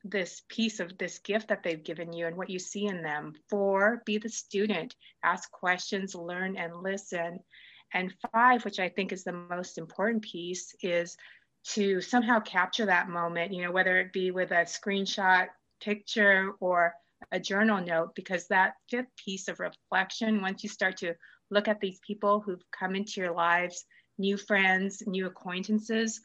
this 0.04 0.42
piece 0.48 0.80
of 0.80 0.96
this 0.98 1.18
gift 1.18 1.48
that 1.48 1.62
they've 1.62 1.84
given 1.84 2.12
you 2.12 2.26
and 2.26 2.36
what 2.36 2.50
you 2.50 2.58
see 2.58 2.86
in 2.86 3.02
them. 3.02 3.34
Four, 3.48 4.02
be 4.06 4.18
the 4.18 4.28
student, 4.28 4.94
ask 5.22 5.50
questions, 5.50 6.14
learn, 6.14 6.56
and 6.56 6.82
listen. 6.82 7.40
And 7.92 8.14
five, 8.32 8.64
which 8.64 8.78
I 8.78 8.88
think 8.88 9.12
is 9.12 9.24
the 9.24 9.32
most 9.32 9.78
important 9.78 10.22
piece, 10.22 10.74
is 10.82 11.16
to 11.72 12.00
somehow 12.00 12.40
capture 12.40 12.86
that 12.86 13.08
moment, 13.08 13.52
you 13.52 13.62
know, 13.62 13.72
whether 13.72 13.98
it 13.98 14.12
be 14.12 14.30
with 14.30 14.50
a 14.50 14.64
screenshot 14.64 15.48
picture 15.82 16.52
or 16.60 16.94
a 17.32 17.40
journal 17.40 17.84
note, 17.84 18.14
because 18.14 18.46
that 18.48 18.74
fifth 18.88 19.14
piece 19.22 19.48
of 19.48 19.60
reflection, 19.60 20.40
once 20.40 20.62
you 20.62 20.68
start 20.68 20.96
to 20.98 21.14
look 21.50 21.68
at 21.68 21.80
these 21.80 22.00
people 22.06 22.40
who've 22.40 22.62
come 22.70 22.94
into 22.94 23.20
your 23.20 23.32
lives, 23.32 23.84
new 24.18 24.36
friends, 24.36 25.02
new 25.06 25.26
acquaintances, 25.26 26.20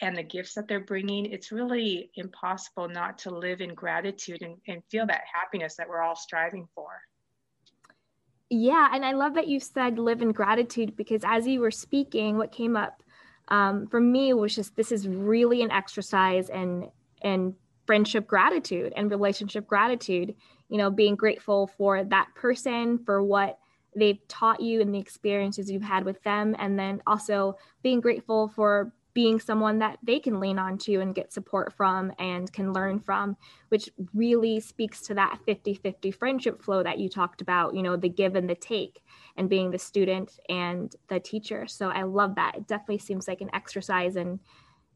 and 0.00 0.16
the 0.16 0.22
gifts 0.22 0.54
that 0.54 0.66
they're 0.66 0.80
bringing, 0.80 1.26
it's 1.26 1.52
really 1.52 2.10
impossible 2.16 2.88
not 2.88 3.18
to 3.18 3.30
live 3.30 3.60
in 3.60 3.74
gratitude 3.74 4.42
and, 4.42 4.56
and 4.66 4.82
feel 4.90 5.06
that 5.06 5.22
happiness 5.32 5.76
that 5.76 5.88
we're 5.88 6.02
all 6.02 6.16
striving 6.16 6.66
for. 6.74 6.88
Yeah, 8.54 8.90
and 8.92 9.04
I 9.04 9.12
love 9.12 9.34
that 9.34 9.48
you 9.48 9.60
said 9.60 9.98
live 9.98 10.20
in 10.20 10.32
gratitude 10.32 10.94
because 10.94 11.22
as 11.24 11.46
you 11.46 11.60
were 11.60 11.70
speaking, 11.70 12.36
what 12.36 12.52
came 12.52 12.76
up 12.76 13.02
um, 13.48 13.86
for 13.86 13.98
me 13.98 14.34
was 14.34 14.54
just 14.54 14.76
this 14.76 14.92
is 14.92 15.08
really 15.08 15.62
an 15.62 15.70
exercise 15.70 16.50
and 16.50 16.90
and 17.22 17.54
friendship 17.86 18.26
gratitude 18.26 18.92
and 18.94 19.10
relationship 19.10 19.66
gratitude. 19.66 20.34
You 20.68 20.78
know, 20.78 20.90
being 20.90 21.16
grateful 21.16 21.66
for 21.66 22.04
that 22.04 22.28
person 22.34 22.98
for 23.06 23.22
what 23.22 23.58
they've 23.96 24.20
taught 24.28 24.60
you 24.60 24.80
and 24.82 24.94
the 24.94 24.98
experiences 24.98 25.70
you've 25.70 25.82
had 25.82 26.04
with 26.04 26.22
them, 26.22 26.54
and 26.58 26.78
then 26.78 27.00
also 27.06 27.56
being 27.82 28.00
grateful 28.00 28.48
for 28.48 28.92
being 29.14 29.38
someone 29.38 29.78
that 29.78 29.98
they 30.02 30.18
can 30.18 30.40
lean 30.40 30.58
on 30.58 30.78
to 30.78 31.00
and 31.00 31.14
get 31.14 31.32
support 31.32 31.72
from 31.72 32.12
and 32.18 32.52
can 32.52 32.72
learn 32.72 32.98
from, 32.98 33.36
which 33.68 33.90
really 34.14 34.58
speaks 34.58 35.02
to 35.02 35.14
that 35.14 35.38
50 35.44 35.74
50 35.74 36.10
friendship 36.10 36.62
flow 36.62 36.82
that 36.82 36.98
you 36.98 37.08
talked 37.08 37.42
about, 37.42 37.74
you 37.74 37.82
know, 37.82 37.96
the 37.96 38.08
give 38.08 38.36
and 38.36 38.48
the 38.48 38.54
take 38.54 39.02
and 39.36 39.48
being 39.48 39.70
the 39.70 39.78
student 39.78 40.38
and 40.48 40.96
the 41.08 41.20
teacher. 41.20 41.66
So 41.66 41.88
I 41.88 42.02
love 42.02 42.34
that. 42.36 42.56
It 42.56 42.66
definitely 42.66 42.98
seems 42.98 43.28
like 43.28 43.40
an 43.40 43.50
exercise 43.52 44.16
in, 44.16 44.40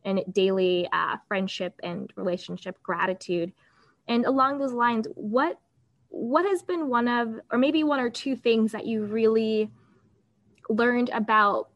in 0.04 0.22
daily 0.32 0.88
uh, 0.92 1.16
friendship 1.28 1.74
and 1.82 2.10
relationship 2.16 2.82
gratitude. 2.82 3.52
And 4.08 4.24
along 4.24 4.58
those 4.58 4.72
lines, 4.72 5.06
what 5.14 5.58
what 6.08 6.46
has 6.46 6.62
been 6.62 6.88
one 6.88 7.08
of 7.08 7.34
or 7.50 7.58
maybe 7.58 7.84
one 7.84 8.00
or 8.00 8.08
two 8.08 8.36
things 8.36 8.72
that 8.72 8.86
you 8.86 9.04
really 9.04 9.70
learned 10.70 11.10
about 11.10 11.68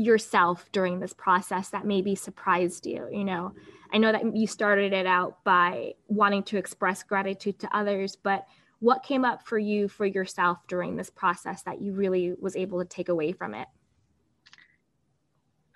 yourself 0.00 0.70
during 0.72 1.00
this 1.00 1.12
process 1.12 1.68
that 1.70 1.86
maybe 1.86 2.14
surprised 2.14 2.86
you 2.86 3.08
you 3.10 3.24
know? 3.24 3.52
I 3.92 3.98
know 3.98 4.12
that 4.12 4.36
you 4.36 4.46
started 4.46 4.92
it 4.92 5.06
out 5.06 5.42
by 5.44 5.94
wanting 6.06 6.44
to 6.44 6.56
express 6.56 7.02
gratitude 7.02 7.58
to 7.60 7.76
others 7.76 8.16
but 8.16 8.46
what 8.80 9.02
came 9.02 9.24
up 9.26 9.46
for 9.46 9.58
you 9.58 9.88
for 9.88 10.06
yourself 10.06 10.58
during 10.66 10.96
this 10.96 11.10
process 11.10 11.62
that 11.62 11.80
you 11.80 11.92
really 11.92 12.34
was 12.40 12.56
able 12.56 12.80
to 12.80 12.86
take 12.86 13.10
away 13.10 13.32
from 13.32 13.54
it? 13.54 13.68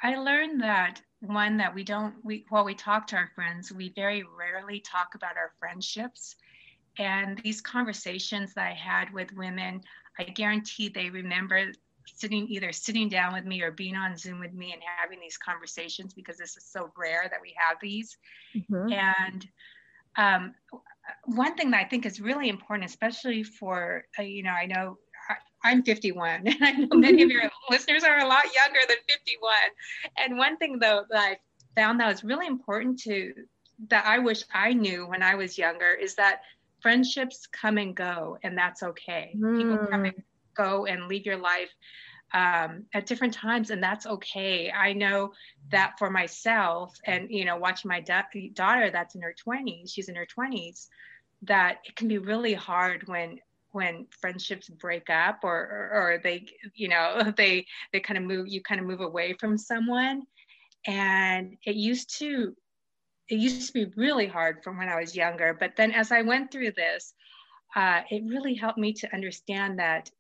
I 0.03 0.17
learned 0.17 0.63
that 0.63 1.01
one 1.21 1.57
that 1.59 1.75
we 1.75 1.85
don't 1.85 2.15
we 2.23 2.45
while 2.49 2.65
we 2.65 2.75
talk 2.75 3.07
to 3.07 3.17
our 3.17 3.31
friends 3.35 3.73
we 3.73 3.93
very 3.95 4.25
rarely 4.39 4.81
talk 4.81 5.15
about 5.15 5.37
our 5.37 5.53
friendships. 5.59 6.37
And 6.99 7.39
these 7.39 7.61
conversations 7.61 8.55
that 8.55 8.67
i 8.67 8.75
had 8.75 9.13
with 9.13 9.33
women 9.33 9.81
i 10.19 10.25
guarantee 10.25 10.89
they 10.89 11.11
remember 11.11 11.73
sitting 12.15 12.47
either 12.49 12.73
sitting 12.73 13.09
down 13.09 13.33
with 13.33 13.45
me 13.45 13.63
or 13.63 13.71
being 13.71 13.97
on 13.97 14.17
Zoom 14.17 14.41
with 14.41 14.53
me 14.53 14.73
and 14.73 14.83
having 15.01 15.21
these 15.21 15.37
conversations 15.37 16.15
because 16.15 16.37
this 16.37 16.57
is 16.57 16.65
so 16.65 16.91
rare 16.97 17.27
that 17.31 17.41
we 17.43 17.55
have 17.57 17.79
these. 17.81 18.17
Mm-hmm. 18.57 18.93
And 18.93 19.49
um, 20.17 20.55
one 21.25 21.55
thing 21.57 21.71
that 21.73 21.85
I 21.85 21.89
think 21.89 22.07
is 22.07 22.21
really 22.21 22.49
important, 22.49 22.89
especially 22.89 23.43
for 23.43 24.05
uh, 24.19 24.23
you 24.23 24.43
know, 24.43 24.51
I 24.51 24.67
know 24.67 24.99
I'm 25.63 25.83
51, 25.83 26.31
and 26.47 26.57
I 26.61 26.73
know 26.73 26.97
many 26.97 27.23
of 27.23 27.31
your 27.31 27.51
listeners 27.71 28.05
are 28.05 28.19
a 28.19 28.27
lot 28.27 28.45
younger 28.55 28.81
than 28.89 28.99
51. 29.09 29.55
And 30.19 30.39
one 30.39 30.57
thing 30.59 30.79
though 30.79 31.05
that 31.11 31.19
I 31.19 31.37
found 31.75 32.01
that 32.01 32.09
was 32.09 32.25
really 32.25 32.47
important 32.47 33.01
to 33.03 33.33
that 33.89 34.07
I 34.07 34.19
wish 34.19 34.45
I 34.53 34.73
knew 34.73 35.07
when 35.07 35.23
I 35.23 35.35
was 35.35 35.59
younger 35.59 35.91
is 35.91 36.15
that 36.15 36.43
friendships 36.81 37.47
come 37.47 37.79
and 37.79 37.95
go, 37.95 38.39
and 38.43 38.57
that's 38.57 38.83
okay. 38.83 39.35
Mm. 39.37 39.57
People 39.57 39.87
come 39.87 40.05
and 40.05 40.23
go 40.55 40.87
and 40.87 41.09
leave 41.09 41.27
your 41.27 41.37
life 41.37 41.71
um, 42.35 42.85
at 42.93 43.07
different 43.07 43.33
times 43.33 43.71
and 43.71 43.83
that's 43.83 44.07
okay. 44.07 44.71
I 44.71 44.93
know 44.93 45.33
that 45.71 45.95
for 45.99 46.11
myself 46.11 46.95
and 47.07 47.31
you 47.31 47.45
know 47.45 47.57
watching 47.57 47.89
my 47.89 48.01
da- 48.01 48.51
daughter 48.53 48.91
that's 48.91 49.15
in 49.15 49.23
her 49.23 49.35
20s 49.47 49.93
she's 49.93 50.09
in 50.09 50.17
her 50.17 50.27
20s 50.27 50.89
that 51.43 51.79
it 51.85 51.97
can 51.97 52.09
be 52.09 52.19
really 52.19 52.53
hard 52.53 53.07
when 53.07 53.39
when 53.71 54.07
friendships 54.21 54.69
break 54.69 55.11
up 55.11 55.41
or, 55.43 55.57
or, 55.57 55.91
or 55.95 56.21
they 56.23 56.47
you 56.75 56.89
know 56.89 57.33
they 57.37 57.65
they 57.93 58.01
kind 58.01 58.19
of 58.19 58.25
move 58.25 58.49
you 58.49 58.61
kind 58.63 58.81
of 58.81 58.87
move 58.87 59.01
away 59.01 59.35
from 59.39 59.57
someone. 59.57 60.23
And 60.87 61.57
it 61.65 61.77
used 61.77 62.19
to 62.19 62.55
it 63.31 63.37
used 63.37 63.69
to 63.69 63.73
be 63.73 63.93
really 63.97 64.27
hard 64.27 64.63
from 64.63 64.77
when 64.77 64.89
i 64.89 65.01
was 65.01 65.17
younger 65.17 65.57
but 65.59 65.73
then 65.77 65.91
as 65.93 66.13
i 66.13 66.21
went 66.21 66.51
through 66.51 66.71
this 66.73 67.15
uh, 67.75 68.03
it 68.11 68.23
really 68.27 68.55
helped 68.55 68.79
me 68.79 68.93
to 68.93 69.13
understand 69.13 69.79
that 69.79 70.11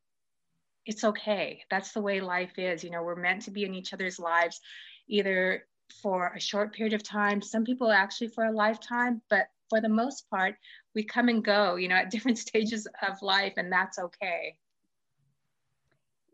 it's 0.87 1.05
okay. 1.05 1.63
That's 1.71 1.93
the 1.93 2.01
way 2.01 2.21
life 2.21 2.59
is. 2.59 2.85
You 2.85 2.91
know, 2.91 3.03
we're 3.03 3.17
meant 3.17 3.43
to 3.43 3.51
be 3.51 3.65
in 3.65 3.75
each 3.75 3.93
other's 3.93 4.19
lives, 4.19 4.61
either 5.09 5.65
for 6.03 6.33
a 6.35 6.41
short 6.41 6.73
period 6.73 6.95
of 6.95 7.03
time, 7.03 7.43
some 7.43 7.65
people 7.65 7.91
actually 7.91 8.29
for 8.29 8.45
a 8.45 8.53
lifetime, 8.53 9.21
but 9.31 9.49
for 9.69 9.81
the 9.81 9.89
most 9.89 10.29
part, 10.31 10.57
we 10.95 11.03
come 11.05 11.29
and 11.29 11.45
go, 11.45 11.77
you 11.77 11.89
know, 11.89 11.97
at 11.97 12.11
different 12.11 12.39
stages 12.39 12.87
of 13.07 13.21
life, 13.23 13.55
and 13.57 13.73
that's 13.73 13.99
okay. 13.99 14.57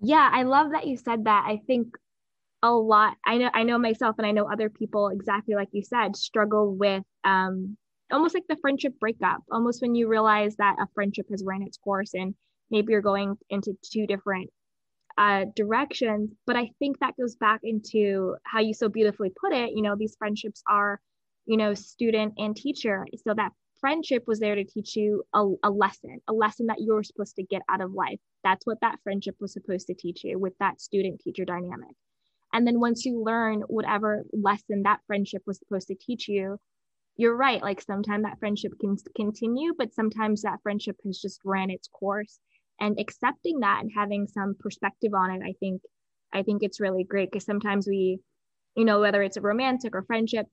Yeah, 0.00 0.28
I 0.32 0.44
love 0.44 0.72
that 0.72 0.86
you 0.86 0.96
said 0.96 1.24
that. 1.24 1.44
I 1.46 1.60
think 1.66 1.96
a 2.62 2.72
lot. 2.72 3.16
I 3.24 3.38
know, 3.38 3.50
I 3.52 3.62
know 3.64 3.78
myself, 3.78 4.16
and 4.18 4.26
I 4.26 4.30
know 4.30 4.50
other 4.50 4.70
people 4.70 5.08
exactly 5.08 5.54
like 5.54 5.68
you 5.72 5.82
said 5.82 6.16
struggle 6.16 6.74
with 6.74 7.04
um, 7.24 7.76
almost 8.10 8.34
like 8.34 8.46
the 8.48 8.56
friendship 8.56 8.98
breakup. 8.98 9.42
Almost 9.50 9.82
when 9.82 9.94
you 9.94 10.08
realize 10.08 10.56
that 10.56 10.76
a 10.80 10.88
friendship 10.94 11.26
has 11.30 11.44
ran 11.44 11.62
its 11.62 11.76
course 11.76 12.14
and 12.14 12.34
maybe 12.70 12.92
you're 12.92 13.02
going 13.02 13.36
into 13.50 13.76
two 13.82 14.06
different 14.06 14.50
uh, 15.18 15.44
directions. 15.54 16.30
But 16.46 16.56
I 16.56 16.70
think 16.78 16.98
that 17.00 17.16
goes 17.16 17.36
back 17.36 17.60
into 17.62 18.36
how 18.44 18.60
you 18.60 18.74
so 18.74 18.88
beautifully 18.88 19.30
put 19.40 19.52
it. 19.52 19.70
You 19.74 19.82
know, 19.82 19.96
these 19.96 20.16
friendships 20.16 20.62
are, 20.68 21.00
you 21.46 21.56
know, 21.56 21.74
student 21.74 22.34
and 22.38 22.56
teacher. 22.56 23.06
So 23.26 23.34
that 23.34 23.52
friendship 23.80 24.24
was 24.26 24.40
there 24.40 24.54
to 24.54 24.64
teach 24.64 24.96
you 24.96 25.22
a, 25.34 25.46
a 25.64 25.70
lesson, 25.70 26.20
a 26.28 26.32
lesson 26.32 26.66
that 26.66 26.80
you're 26.80 27.02
supposed 27.02 27.36
to 27.36 27.42
get 27.42 27.62
out 27.68 27.80
of 27.80 27.92
life. 27.92 28.18
That's 28.44 28.66
what 28.66 28.80
that 28.82 28.98
friendship 29.02 29.36
was 29.40 29.52
supposed 29.52 29.86
to 29.88 29.94
teach 29.94 30.24
you 30.24 30.38
with 30.38 30.54
that 30.60 30.80
student 30.80 31.20
teacher 31.20 31.44
dynamic. 31.44 31.96
And 32.52 32.66
then 32.66 32.80
once 32.80 33.04
you 33.04 33.22
learn 33.22 33.60
whatever 33.68 34.24
lesson 34.32 34.82
that 34.82 35.00
friendship 35.06 35.42
was 35.46 35.58
supposed 35.58 35.88
to 35.88 35.94
teach 35.94 36.28
you, 36.28 36.58
you're 37.16 37.36
right. 37.36 37.62
Like 37.62 37.80
sometimes 37.80 38.24
that 38.24 38.38
friendship 38.38 38.72
can 38.80 38.96
continue, 39.14 39.74
but 39.76 39.94
sometimes 39.94 40.42
that 40.42 40.62
friendship 40.62 40.96
has 41.04 41.18
just 41.18 41.40
ran 41.44 41.70
its 41.70 41.88
course 41.88 42.38
and 42.80 42.98
accepting 42.98 43.60
that 43.60 43.80
and 43.82 43.90
having 43.94 44.26
some 44.26 44.54
perspective 44.58 45.12
on 45.14 45.30
it 45.30 45.42
i 45.44 45.52
think 45.60 45.82
i 46.32 46.42
think 46.42 46.62
it's 46.62 46.80
really 46.80 47.04
great 47.04 47.30
because 47.30 47.44
sometimes 47.44 47.86
we 47.86 48.20
you 48.76 48.84
know 48.84 49.00
whether 49.00 49.22
it's 49.22 49.36
a 49.36 49.40
romantic 49.40 49.94
or 49.94 50.02
friendship 50.02 50.46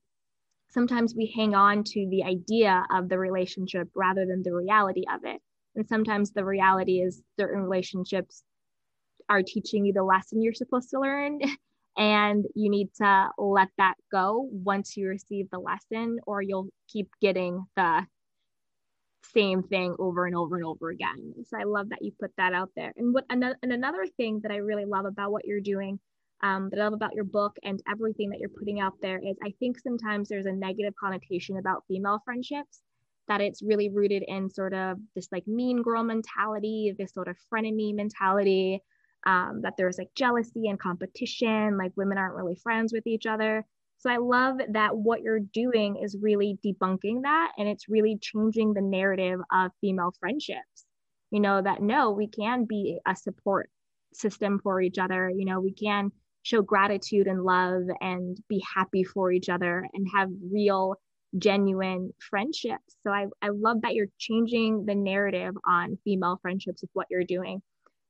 sometimes 0.70 1.14
we 1.16 1.32
hang 1.34 1.54
on 1.54 1.82
to 1.82 2.06
the 2.10 2.22
idea 2.22 2.84
of 2.90 3.08
the 3.08 3.18
relationship 3.18 3.88
rather 3.94 4.26
than 4.26 4.42
the 4.42 4.54
reality 4.54 5.04
of 5.12 5.24
it. 5.24 5.40
And 5.74 5.86
sometimes 5.86 6.32
the 6.32 6.44
reality 6.44 7.00
is 7.00 7.22
certain 7.38 7.62
relationships 7.62 8.42
are 9.28 9.42
teaching 9.42 9.84
you 9.84 9.92
the 9.92 10.02
lesson 10.02 10.42
you're 10.42 10.54
supposed 10.54 10.90
to 10.90 11.00
learn 11.00 11.40
and 11.96 12.44
you 12.54 12.70
need 12.70 12.88
to 12.96 13.28
let 13.38 13.68
that 13.78 13.94
go 14.10 14.48
once 14.50 14.96
you 14.96 15.08
receive 15.08 15.50
the 15.50 15.58
lesson 15.58 16.18
or 16.26 16.42
you'll 16.42 16.68
keep 16.90 17.08
getting 17.20 17.66
the 17.76 18.06
same 19.34 19.62
thing 19.62 19.94
over 19.98 20.26
and 20.26 20.36
over 20.36 20.56
and 20.56 20.64
over 20.64 20.90
again. 20.90 21.34
So 21.46 21.58
I 21.58 21.64
love 21.64 21.88
that 21.90 22.02
you 22.02 22.12
put 22.20 22.32
that 22.36 22.52
out 22.52 22.70
there. 22.76 22.92
And 22.96 23.14
what 23.14 23.24
another 23.30 23.56
and 23.62 23.72
another 23.72 24.06
thing 24.16 24.40
that 24.42 24.52
I 24.52 24.56
really 24.56 24.84
love 24.86 25.04
about 25.06 25.32
what 25.32 25.46
you're 25.46 25.60
doing, 25.60 25.98
um, 26.42 26.68
that 26.70 26.80
I 26.80 26.84
love 26.84 26.92
about 26.94 27.14
your 27.14 27.24
book 27.24 27.56
and 27.64 27.82
everything 27.90 28.30
that 28.30 28.38
you're 28.40 28.48
putting 28.58 28.80
out 28.80 28.94
there 29.02 29.18
is 29.18 29.36
I 29.44 29.52
think 29.58 29.78
sometimes 29.78 30.28
there's 30.28 30.46
a 30.46 30.52
negative 30.52 30.94
connotation 31.00 31.56
about 31.58 31.84
female 31.88 32.20
friendships. 32.24 32.82
that 33.28 33.40
it's 33.40 33.62
really 33.62 33.90
rooted 33.90 34.24
in 34.26 34.50
sort 34.50 34.74
of 34.74 34.98
this 35.14 35.28
like 35.30 35.46
mean 35.46 35.82
girl 35.82 36.02
mentality, 36.02 36.94
this 36.98 37.12
sort 37.12 37.28
of 37.28 37.36
frenemy 37.52 37.94
mentality, 37.94 38.80
um, 39.26 39.60
that 39.62 39.74
there's 39.76 39.98
like 39.98 40.08
jealousy 40.14 40.68
and 40.68 40.80
competition, 40.80 41.76
like 41.76 41.92
women 41.96 42.18
aren't 42.18 42.34
really 42.34 42.56
friends 42.62 42.92
with 42.92 43.06
each 43.06 43.26
other. 43.26 43.64
So 43.98 44.10
I 44.10 44.18
love 44.18 44.58
that 44.70 44.96
what 44.96 45.22
you're 45.22 45.40
doing 45.40 45.96
is 45.96 46.16
really 46.20 46.56
debunking 46.64 47.22
that 47.22 47.52
and 47.58 47.68
it's 47.68 47.88
really 47.88 48.16
changing 48.20 48.72
the 48.72 48.80
narrative 48.80 49.40
of 49.52 49.72
female 49.80 50.14
friendships. 50.20 50.86
You 51.30 51.40
know, 51.40 51.60
that 51.60 51.82
no, 51.82 52.12
we 52.12 52.28
can 52.28 52.64
be 52.64 52.98
a 53.06 53.14
support 53.14 53.68
system 54.14 54.60
for 54.60 54.80
each 54.80 54.98
other. 54.98 55.30
You 55.30 55.44
know, 55.44 55.60
we 55.60 55.72
can 55.72 56.12
show 56.42 56.62
gratitude 56.62 57.26
and 57.26 57.44
love 57.44 57.82
and 58.00 58.38
be 58.48 58.62
happy 58.74 59.02
for 59.02 59.32
each 59.32 59.48
other 59.48 59.86
and 59.92 60.06
have 60.14 60.30
real, 60.50 60.94
genuine 61.36 62.14
friendships. 62.30 62.96
So 63.02 63.10
I, 63.10 63.26
I 63.42 63.48
love 63.48 63.82
that 63.82 63.94
you're 63.94 64.06
changing 64.18 64.86
the 64.86 64.94
narrative 64.94 65.54
on 65.66 65.98
female 66.04 66.38
friendships 66.40 66.82
with 66.82 66.90
what 66.94 67.08
you're 67.10 67.24
doing. 67.24 67.60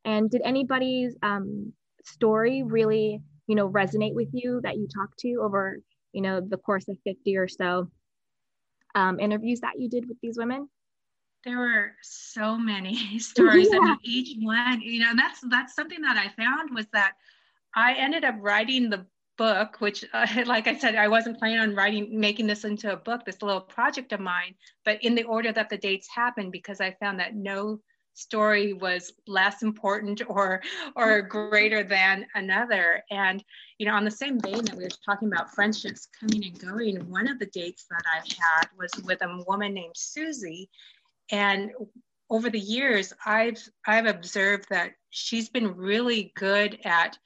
And 0.04 0.30
did 0.30 0.42
anybody's 0.44 1.16
um, 1.22 1.72
story 2.04 2.62
really 2.62 3.22
you 3.48 3.56
know 3.56 3.68
resonate 3.68 4.14
with 4.14 4.28
you 4.32 4.60
that 4.62 4.76
you 4.76 4.86
talked 4.86 5.18
to 5.18 5.40
over 5.42 5.80
you 6.12 6.20
know 6.22 6.40
the 6.40 6.56
course 6.56 6.86
of 6.88 6.96
50 7.04 7.36
or 7.36 7.48
so 7.48 7.90
um, 8.94 9.18
interviews 9.18 9.60
that 9.60 9.78
you 9.78 9.88
did 9.88 10.08
with 10.08 10.18
these 10.22 10.38
women 10.38 10.68
there 11.44 11.58
were 11.58 11.92
so 12.02 12.56
many 12.56 13.18
stories 13.18 13.68
yeah. 13.72 13.78
and 13.80 13.98
each 14.02 14.36
one 14.40 14.80
you 14.80 15.00
know 15.00 15.12
that's 15.16 15.40
that's 15.50 15.74
something 15.74 16.00
that 16.02 16.16
i 16.16 16.28
found 16.40 16.70
was 16.74 16.86
that 16.92 17.14
i 17.74 17.94
ended 17.94 18.24
up 18.24 18.36
writing 18.38 18.88
the 18.88 19.04
book 19.36 19.80
which 19.80 20.04
uh, 20.12 20.26
like 20.46 20.66
i 20.66 20.76
said 20.76 20.94
i 20.94 21.08
wasn't 21.08 21.38
planning 21.38 21.58
on 21.58 21.74
writing 21.74 22.18
making 22.18 22.46
this 22.46 22.64
into 22.64 22.92
a 22.92 22.96
book 22.96 23.24
this 23.24 23.40
little 23.40 23.60
project 23.60 24.12
of 24.12 24.20
mine 24.20 24.54
but 24.84 25.02
in 25.02 25.14
the 25.14 25.24
order 25.24 25.52
that 25.52 25.68
the 25.68 25.78
dates 25.78 26.08
happened 26.12 26.52
because 26.52 26.80
i 26.80 26.94
found 27.00 27.18
that 27.20 27.34
no 27.34 27.78
story 28.18 28.72
was 28.72 29.12
less 29.26 29.62
important 29.62 30.20
or 30.28 30.60
or 30.96 31.22
greater 31.22 31.82
than 31.84 32.26
another 32.34 33.02
and 33.10 33.44
you 33.78 33.86
know 33.86 33.94
on 33.94 34.04
the 34.04 34.10
same 34.10 34.40
vein 34.40 34.64
that 34.64 34.76
we 34.76 34.82
were 34.82 34.90
talking 35.04 35.28
about 35.28 35.54
friendships 35.54 36.08
coming 36.18 36.44
and 36.44 36.58
going 36.58 36.96
one 37.10 37.28
of 37.28 37.38
the 37.38 37.46
dates 37.46 37.86
that 37.88 38.02
i 38.12 38.18
had 38.18 38.68
was 38.76 38.90
with 39.04 39.22
a 39.22 39.44
woman 39.46 39.72
named 39.72 39.94
susie 39.96 40.68
and 41.30 41.70
over 42.30 42.50
the 42.50 42.58
years 42.58 43.12
i've 43.24 43.62
i've 43.86 44.06
observed 44.06 44.66
that 44.68 44.92
she's 45.10 45.48
been 45.48 45.76
really 45.76 46.32
good 46.36 46.78
at 46.84 47.16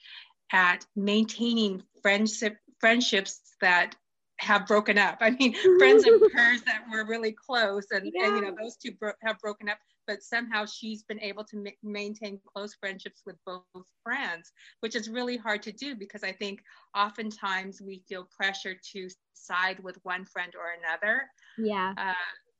at 0.52 0.84
maintaining 0.94 1.82
friendship 2.02 2.56
friendships 2.78 3.40
that 3.60 3.94
have 4.38 4.66
broken 4.66 4.98
up. 4.98 5.18
I 5.20 5.30
mean, 5.30 5.54
friends 5.78 6.04
of 6.04 6.20
hers 6.34 6.62
that 6.62 6.82
were 6.90 7.04
really 7.06 7.30
close, 7.32 7.86
and, 7.92 8.10
yeah. 8.12 8.26
and 8.26 8.36
you 8.36 8.42
know, 8.42 8.56
those 8.60 8.76
two 8.76 8.90
bro- 8.92 9.12
have 9.22 9.38
broken 9.38 9.68
up 9.68 9.78
but 10.06 10.22
somehow 10.22 10.64
she's 10.66 11.02
been 11.02 11.20
able 11.20 11.44
to 11.44 11.56
ma- 11.56 11.70
maintain 11.82 12.40
close 12.54 12.74
friendships 12.74 13.22
with 13.26 13.36
both 13.46 13.62
friends, 14.02 14.52
which 14.80 14.96
is 14.96 15.08
really 15.08 15.36
hard 15.36 15.62
to 15.62 15.72
do 15.72 15.94
because 15.94 16.24
I 16.24 16.32
think 16.32 16.60
oftentimes 16.96 17.80
we 17.80 18.02
feel 18.08 18.28
pressure 18.36 18.76
to 18.92 19.08
side 19.34 19.80
with 19.80 19.98
one 20.02 20.24
friend 20.24 20.52
or 20.54 20.74
another. 20.78 21.22
Yeah. 21.58 21.94
Uh, 21.96 22.12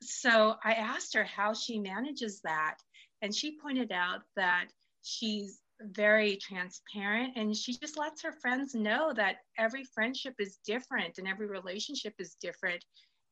so 0.03 0.57
I 0.65 0.75
asked 0.75 1.15
her 1.15 1.25
how 1.25 1.55
she 1.55 1.79
manages 1.79 2.41
that. 2.43 2.77
And 3.23 3.35
she 3.35 3.59
pointed 3.61 3.93
out 3.93 4.23
that 4.37 4.67
she's 5.03 5.61
very 5.81 6.37
transparent 6.37 7.33
and 7.37 7.57
she 7.57 7.77
just 7.77 7.99
lets 7.99 8.23
her 8.23 8.33
friends 8.33 8.75
know 8.75 9.13
that 9.15 9.37
every 9.59 9.85
friendship 9.85 10.35
is 10.39 10.59
different 10.65 11.19
and 11.19 11.27
every 11.27 11.47
relationship 11.47 12.15
is 12.19 12.37
different 12.41 12.85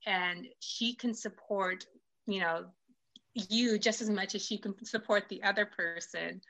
and 0.06 0.46
she 0.58 0.94
can 0.94 1.14
support 1.14 1.84
you 2.26 2.40
know 2.40 2.64
you 3.34 3.78
just 3.78 4.00
as 4.00 4.10
much 4.10 4.34
as 4.34 4.50
you 4.50 4.58
can 4.58 4.74
support 4.84 5.28
the 5.28 5.42
other 5.42 5.66
person. 5.66 6.40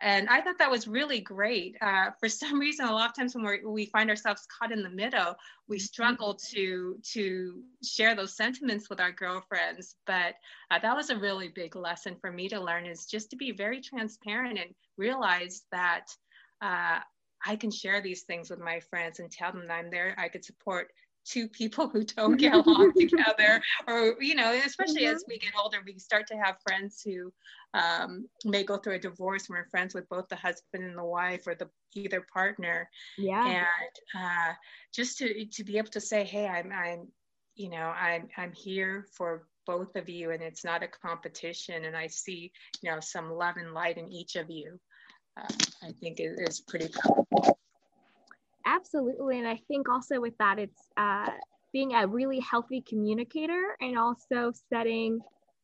And 0.00 0.28
I 0.28 0.40
thought 0.40 0.58
that 0.58 0.70
was 0.70 0.88
really 0.88 1.20
great. 1.20 1.76
Uh, 1.80 2.10
for 2.18 2.28
some 2.28 2.58
reason, 2.60 2.86
a 2.86 2.92
lot 2.92 3.08
of 3.08 3.14
times 3.14 3.34
when 3.34 3.44
we 3.44 3.64
we 3.64 3.86
find 3.86 4.10
ourselves 4.10 4.46
caught 4.46 4.72
in 4.72 4.82
the 4.82 4.90
middle, 4.90 5.36
we 5.68 5.76
mm-hmm. 5.76 5.82
struggle 5.82 6.34
to 6.50 6.98
to 7.12 7.62
share 7.84 8.14
those 8.14 8.36
sentiments 8.36 8.90
with 8.90 9.00
our 9.00 9.12
girlfriends. 9.12 9.94
But 10.06 10.34
uh, 10.70 10.80
that 10.80 10.96
was 10.96 11.10
a 11.10 11.18
really 11.18 11.48
big 11.48 11.76
lesson 11.76 12.16
for 12.20 12.32
me 12.32 12.48
to 12.48 12.60
learn 12.60 12.86
is 12.86 13.06
just 13.06 13.30
to 13.30 13.36
be 13.36 13.52
very 13.52 13.80
transparent 13.80 14.58
and 14.58 14.74
realize 14.96 15.62
that 15.70 16.06
uh, 16.60 16.98
I 17.44 17.56
can 17.56 17.70
share 17.70 18.00
these 18.00 18.22
things 18.22 18.50
with 18.50 18.60
my 18.60 18.80
friends 18.80 19.20
and 19.20 19.30
tell 19.30 19.52
them 19.52 19.66
that 19.66 19.74
I'm 19.74 19.90
there. 19.90 20.14
I 20.18 20.28
could 20.28 20.44
support 20.44 20.92
two 21.24 21.48
people 21.48 21.88
who 21.88 22.04
don't 22.04 22.36
get 22.36 22.54
along 22.66 22.92
together 22.98 23.62
or 23.86 24.16
you 24.20 24.34
know 24.34 24.52
especially 24.64 25.02
mm-hmm. 25.02 25.14
as 25.14 25.24
we 25.28 25.38
get 25.38 25.52
older 25.60 25.78
we 25.86 25.98
start 25.98 26.26
to 26.26 26.34
have 26.36 26.56
friends 26.66 27.00
who 27.04 27.32
um, 27.74 28.28
may 28.44 28.64
go 28.64 28.76
through 28.76 28.96
a 28.96 28.98
divorce 28.98 29.48
and 29.48 29.56
we're 29.56 29.68
friends 29.70 29.94
with 29.94 30.08
both 30.08 30.28
the 30.28 30.36
husband 30.36 30.84
and 30.84 30.98
the 30.98 31.04
wife 31.04 31.46
or 31.46 31.54
the 31.54 31.70
either 31.94 32.24
partner. 32.32 32.88
Yeah. 33.16 33.46
And 33.46 34.22
uh, 34.22 34.52
just 34.92 35.18
to 35.18 35.46
to 35.46 35.64
be 35.64 35.78
able 35.78 35.90
to 35.90 36.00
say 36.00 36.24
hey 36.24 36.46
i'm 36.46 36.70
i'm 36.72 37.08
you 37.54 37.70
know 37.70 37.92
i'm 37.98 38.28
i'm 38.36 38.52
here 38.52 39.06
for 39.12 39.46
both 39.66 39.96
of 39.96 40.08
you 40.08 40.30
and 40.30 40.42
it's 40.42 40.64
not 40.64 40.82
a 40.82 40.88
competition 40.88 41.84
and 41.84 41.96
i 41.96 42.06
see 42.06 42.52
you 42.82 42.90
know 42.90 43.00
some 43.00 43.32
love 43.32 43.56
and 43.56 43.72
light 43.72 43.96
in 43.96 44.10
each 44.10 44.36
of 44.36 44.50
you 44.50 44.78
uh, 45.40 45.54
i 45.82 45.92
think 46.00 46.18
it 46.20 46.34
is 46.48 46.60
pretty 46.60 46.88
powerful 46.88 47.58
Absolutely. 48.66 49.38
And 49.38 49.48
I 49.48 49.56
think 49.68 49.88
also 49.88 50.20
with 50.20 50.36
that, 50.38 50.58
it's 50.58 50.88
uh, 50.96 51.30
being 51.72 51.94
a 51.94 52.06
really 52.06 52.40
healthy 52.40 52.82
communicator 52.86 53.76
and 53.80 53.98
also 53.98 54.52
setting 54.68 55.20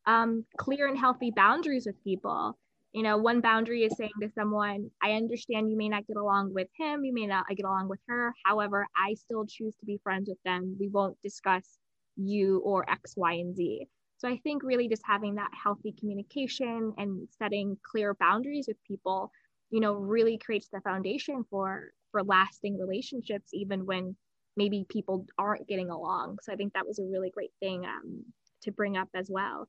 um, 0.06 0.44
clear 0.56 0.88
and 0.88 0.98
healthy 0.98 1.30
boundaries 1.34 1.86
with 1.86 2.02
people. 2.02 2.58
You 2.92 3.02
know, 3.02 3.18
one 3.18 3.40
boundary 3.40 3.84
is 3.84 3.96
saying 3.96 4.10
to 4.22 4.30
someone, 4.30 4.90
I 5.02 5.12
understand 5.12 5.70
you 5.70 5.76
may 5.76 5.88
not 5.90 6.06
get 6.06 6.16
along 6.16 6.54
with 6.54 6.68
him, 6.76 7.04
you 7.04 7.12
may 7.12 7.26
not 7.26 7.46
get 7.48 7.64
along 7.66 7.88
with 7.88 8.00
her. 8.08 8.32
However, 8.44 8.86
I 8.96 9.14
still 9.14 9.44
choose 9.46 9.74
to 9.76 9.86
be 9.86 10.00
friends 10.02 10.28
with 10.28 10.38
them. 10.44 10.76
We 10.80 10.88
won't 10.88 11.16
discuss 11.22 11.78
you 12.16 12.58
or 12.60 12.88
X, 12.90 13.14
Y, 13.16 13.34
and 13.34 13.54
Z. 13.54 13.86
So 14.16 14.28
I 14.28 14.38
think 14.38 14.62
really 14.64 14.88
just 14.88 15.02
having 15.06 15.36
that 15.36 15.50
healthy 15.62 15.94
communication 16.00 16.92
and 16.98 17.28
setting 17.38 17.76
clear 17.88 18.14
boundaries 18.14 18.64
with 18.66 18.82
people, 18.84 19.30
you 19.70 19.80
know, 19.80 19.92
really 19.94 20.38
creates 20.38 20.68
the 20.72 20.80
foundation 20.80 21.44
for 21.50 21.92
for 22.18 22.24
lasting 22.24 22.78
relationships 22.78 23.50
even 23.52 23.86
when 23.86 24.16
maybe 24.56 24.84
people 24.88 25.24
aren't 25.38 25.68
getting 25.68 25.90
along. 25.90 26.38
So 26.42 26.52
i 26.52 26.56
think 26.56 26.72
that 26.72 26.86
was 26.86 26.98
a 26.98 27.04
really 27.04 27.30
great 27.30 27.52
thing 27.60 27.84
um, 27.84 28.24
to 28.62 28.72
bring 28.72 28.96
up 28.96 29.08
as 29.14 29.28
well. 29.30 29.68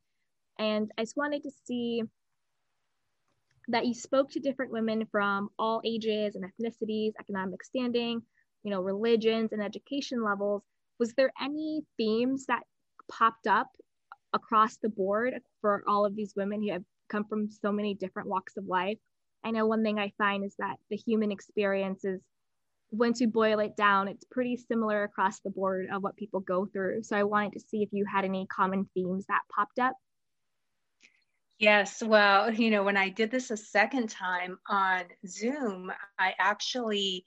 And 0.58 0.92
i 0.98 1.04
just 1.04 1.18
wanted 1.18 1.44
to 1.44 1.52
see 1.66 2.04
that 3.68 3.86
you 3.86 3.94
spoke 3.94 4.32
to 4.32 4.40
different 4.40 4.72
women 4.72 5.06
from 5.12 5.50
all 5.60 5.80
ages 5.86 6.36
and 6.36 6.44
ethnicities 6.44 7.12
economic 7.20 7.64
standing 7.64 8.20
you 8.64 8.72
know 8.72 8.82
religions 8.82 9.52
and 9.52 9.62
education 9.62 10.24
levels. 10.24 10.64
Was 11.00 11.14
there 11.14 11.32
any 11.42 11.84
themes 11.98 12.46
that 12.48 12.64
popped 13.10 13.48
up 13.48 13.68
across 14.34 14.78
the 14.78 14.90
board 14.90 15.36
for 15.62 15.84
all 15.88 16.06
of 16.06 16.16
these 16.16 16.34
women 16.36 16.62
who 16.62 16.72
have 16.72 16.84
come 17.10 17.26
from 17.26 17.50
so 17.50 17.72
many 17.72 17.94
different 17.94 18.28
walks 18.28 18.58
of 18.58 18.66
life? 18.66 18.98
I 19.44 19.52
know 19.52 19.66
one 19.66 19.84
thing 19.84 20.00
I 20.00 20.12
find 20.18 20.44
is 20.44 20.56
that 20.60 20.76
the 20.90 20.98
human 20.98 21.32
experience 21.32 22.04
is, 22.04 22.20
once 22.92 23.22
you 23.22 23.28
boil 23.28 23.60
it 23.60 23.76
down, 23.76 24.08
it's 24.08 24.26
pretty 24.32 24.58
similar 24.58 25.04
across 25.04 25.40
the 25.42 25.50
board 25.50 25.88
of 25.94 26.02
what 26.02 26.18
people 26.18 26.40
go 26.40 26.66
through. 26.66 27.04
So 27.04 27.16
I 27.16 27.24
wanted 27.24 27.54
to 27.54 27.60
see 27.60 27.84
if 27.84 27.90
you 27.92 28.06
had 28.06 28.26
any 28.26 28.48
common 28.48 28.90
themes 28.94 29.26
that 29.28 29.42
popped 29.54 29.80
up. 29.80 29.96
Yes, 31.60 32.02
well, 32.02 32.54
you 32.54 32.72
know, 32.72 32.84
when 32.84 32.96
I 32.96 33.10
did 33.10 33.32
this 33.32 33.52
a 33.52 33.58
second 33.58 34.10
time 34.10 34.58
on 34.68 35.04
Zoom, 35.28 35.92
I 36.18 36.34
actually 36.40 37.26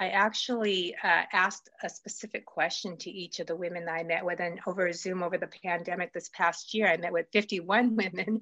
I 0.00 0.08
actually 0.08 0.94
uh, 1.04 1.22
asked 1.32 1.68
a 1.82 1.88
specific 1.88 2.44
question 2.46 2.96
to 2.98 3.10
each 3.10 3.38
of 3.38 3.46
the 3.46 3.54
women 3.54 3.84
that 3.84 3.94
I 3.94 4.02
met 4.02 4.24
with, 4.24 4.40
and 4.40 4.58
over 4.66 4.92
Zoom 4.92 5.22
over 5.22 5.38
the 5.38 5.48
pandemic 5.64 6.12
this 6.12 6.30
past 6.34 6.74
year, 6.74 6.88
I 6.88 6.96
met 6.96 7.12
with 7.12 7.26
51 7.32 7.96
women, 7.96 8.40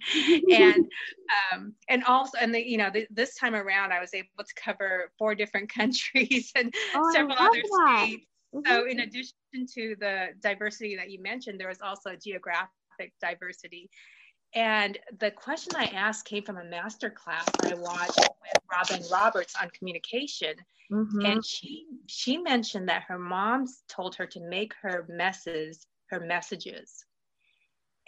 and 0.51 0.87
um, 1.53 1.75
and 1.88 2.05
also, 2.05 2.38
and 2.41 2.55
the, 2.55 2.67
you 2.67 2.79
know, 2.79 2.91
the, 2.91 3.07
this 3.11 3.35
time 3.37 3.55
around, 3.55 3.93
I 3.93 4.01
was 4.01 4.15
able 4.15 4.29
to 4.38 4.55
cover 4.55 5.11
four 5.19 5.35
different 5.35 5.69
countries 5.75 6.53
and 6.57 6.73
oh, 6.95 7.12
several 7.12 7.37
other 7.38 7.62
that. 7.62 8.05
states. 8.07 8.27
Mm-hmm. 8.55 8.71
So, 8.71 8.87
in 8.87 9.01
addition 9.01 9.67
to 9.75 9.97
the 9.99 10.29
diversity 10.41 10.97
that 10.97 11.11
you 11.11 11.23
mentioned, 11.23 11.61
there 11.61 11.69
was 11.69 11.81
also 11.83 12.17
geographic 12.23 13.12
diversity. 13.21 13.91
And 14.55 14.99
the 15.19 15.31
question 15.31 15.73
I 15.77 15.87
asked 15.87 16.27
came 16.27 16.43
from 16.43 16.59
a 16.59 16.65
master 16.65 17.11
class 17.11 17.51
I 17.62 17.75
watched 17.75 18.19
with 18.19 18.62
Robin 18.71 19.03
Roberts 19.11 19.55
on 19.61 19.71
communication. 19.71 20.55
Mm-hmm. 20.91 21.25
And 21.25 21.45
she 21.45 21.87
she 22.07 22.37
mentioned 22.37 22.88
that 22.88 23.05
her 23.05 23.19
mom 23.19 23.67
told 23.88 24.17
her 24.17 24.27
to 24.27 24.41
make 24.41 24.75
her 24.83 25.07
messes 25.09 25.87
her 26.11 26.21
messages. 26.21 27.07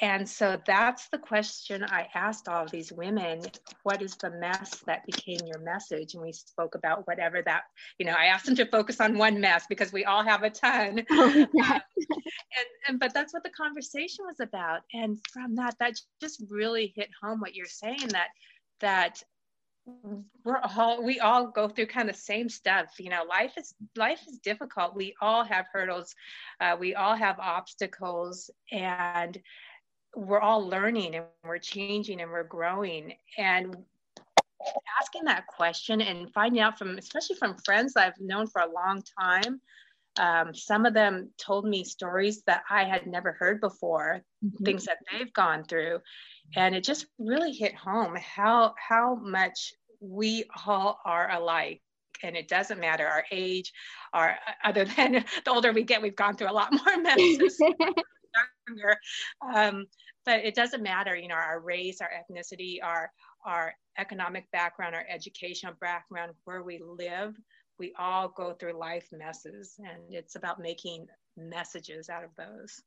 And 0.01 0.29
so 0.29 0.61
that's 0.67 1.09
the 1.11 1.19
question 1.19 1.85
I 1.85 2.09
asked 2.15 2.49
all 2.49 2.65
of 2.65 2.71
these 2.73 2.93
women. 2.93 3.43
What 3.85 4.03
is 4.03 4.17
the 4.17 4.31
mess 4.31 4.83
that 4.87 5.07
became 5.07 5.39
your 5.47 5.61
message? 5.61 6.15
And 6.15 6.23
we 6.23 6.33
spoke 6.33 6.75
about 6.75 7.07
whatever 7.07 7.43
that, 7.43 7.63
you 7.99 8.07
know, 8.07 8.15
I 8.19 8.27
asked 8.27 8.47
them 8.47 8.57
to 8.57 8.67
focus 8.67 9.01
on 9.01 9.19
one 9.19 9.41
mess 9.41 9.67
because 9.69 9.93
we 9.93 10.05
all 10.05 10.25
have 10.25 10.43
a 10.43 10.51
ton. 10.51 11.05
Oh, 11.17 11.47
yeah. 11.55 11.75
um, 11.75 11.81
and, 12.01 12.67
and 12.89 13.01
but 13.01 13.15
that's 13.15 13.33
what 13.33 13.45
the 13.45 13.51
conversation 13.51 14.25
was 14.27 14.41
about. 14.41 14.81
And 14.93 15.19
from 15.33 15.55
that, 15.57 15.77
that 15.79 15.95
just 16.21 16.43
really 16.51 16.93
hit 16.97 17.09
home 17.23 17.41
what 17.41 17.55
you're 17.55 17.67
saying 17.67 18.09
that 18.09 18.29
that 18.81 19.23
we're 20.45 20.61
all 20.77 21.05
we 21.05 21.21
all 21.21 21.49
go 21.49 21.69
through 21.69 21.87
kind 21.87 22.09
of 22.09 22.17
the 22.17 22.21
same 22.21 22.49
stuff 22.49 22.87
you 22.99 23.11
know 23.11 23.23
life 23.29 23.53
is 23.59 23.75
life 23.97 24.21
is 24.27 24.39
difficult 24.39 24.97
we 24.97 25.15
all 25.21 25.45
have 25.45 25.67
hurdles 25.73 26.15
uh, 26.61 26.75
we 26.79 26.95
all 26.95 27.15
have 27.15 27.39
obstacles 27.39 28.51
and 28.73 29.39
we're 30.17 30.41
all 30.41 30.67
learning 30.67 31.15
and 31.17 31.25
we're 31.45 31.59
changing 31.59 32.21
and 32.21 32.31
we're 32.31 32.45
growing. 32.45 33.15
And 33.39 33.77
asking 35.01 35.25
that 35.25 35.47
question 35.47 36.01
and 36.01 36.33
finding 36.33 36.61
out 36.61 36.79
from 36.79 36.97
especially 36.97 37.37
from 37.37 37.55
friends 37.67 37.97
i've 37.97 38.19
known 38.19 38.47
for 38.47 38.63
a 38.63 38.73
long 38.73 39.03
time 39.21 39.61
um, 40.19 40.55
some 40.55 40.87
of 40.87 40.95
them 40.95 41.29
told 41.37 41.67
me 41.67 41.85
stories 41.85 42.43
that 42.47 42.63
i 42.71 42.85
had 42.85 43.07
never 43.07 43.33
heard 43.33 43.61
before 43.61 44.23
mm-hmm. 44.45 44.65
things 44.65 44.85
that 44.85 44.99
they've 45.11 45.33
gone 45.33 45.65
through. 45.65 46.01
And 46.57 46.75
it 46.75 46.85
just 46.85 47.07
really 47.19 47.53
hit 47.53 47.75
home 47.75 48.17
how 48.17 48.75
how 48.77 49.17
much 49.17 49.73
we 50.01 50.45
all 50.67 51.01
are 51.05 51.31
alike. 51.31 51.81
And 52.23 52.37
it 52.37 52.49
doesn't 52.49 52.81
matter 52.81 53.07
our 53.07 53.25
age 53.31 53.73
our 54.13 54.37
other 54.65 54.85
than 54.85 55.25
the 55.45 55.51
older 55.51 55.73
we 55.73 55.83
get 55.83 56.03
we've 56.03 56.17
gone 56.17 56.37
through 56.37 56.51
a 56.51 56.53
lot 56.53 56.73
more 56.73 56.99
messes 56.99 57.59
younger. 58.69 58.97
Um, 59.55 59.87
but 60.27 60.45
it 60.45 60.55
doesn't 60.55 60.83
matter 60.83 61.17
you 61.17 61.29
know 61.29 61.35
our 61.35 61.61
race 61.61 62.01
our 62.01 62.11
ethnicity 62.11 62.79
our 62.83 63.11
our 63.45 63.75
economic 63.99 64.51
background 64.53 64.95
our 64.95 65.07
educational 65.09 65.75
background 65.81 66.33
where 66.45 66.63
we 66.63 66.81
live 66.85 67.35
we 67.79 67.93
all 67.99 68.29
go 68.29 68.53
through 68.55 68.79
life 68.79 69.09
messes 69.13 69.75
and 69.79 69.99
it's 70.11 70.37
about 70.37 70.61
making 70.61 71.07
messages 71.37 72.09
out 72.09 72.25
of 72.25 72.31
those. 72.37 72.83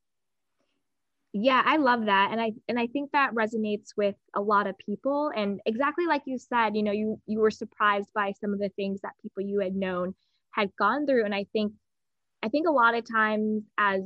Yeah 1.34 1.62
i 1.66 1.76
love 1.76 2.06
that 2.06 2.30
and 2.32 2.42
i 2.42 2.54
and 2.68 2.80
i 2.80 2.88
think 2.88 3.12
that 3.12 3.34
resonates 3.36 3.90
with 3.98 4.16
a 4.36 4.42
lot 4.42 4.66
of 4.66 4.78
people 4.78 5.32
and 5.36 5.60
exactly 5.66 6.08
like 6.08 6.24
you 6.26 6.40
said 6.40 6.76
you 6.76 6.82
know 6.82 6.94
you 6.94 7.22
you 7.28 7.40
were 7.40 7.52
surprised 7.52 8.10
by 8.16 8.32
some 8.32 8.54
of 8.54 8.60
the 8.60 8.70
things 8.70 9.02
that 9.02 9.12
people 9.22 9.44
you 9.44 9.60
had 9.60 9.76
known 9.76 10.16
had 10.52 10.72
gone 10.80 11.06
through 11.06 11.26
and 11.26 11.36
i 11.36 11.46
think 11.54 11.74
i 12.42 12.48
think 12.48 12.68
a 12.68 12.72
lot 12.72 12.96
of 12.96 13.04
times 13.08 13.64
as 13.78 14.02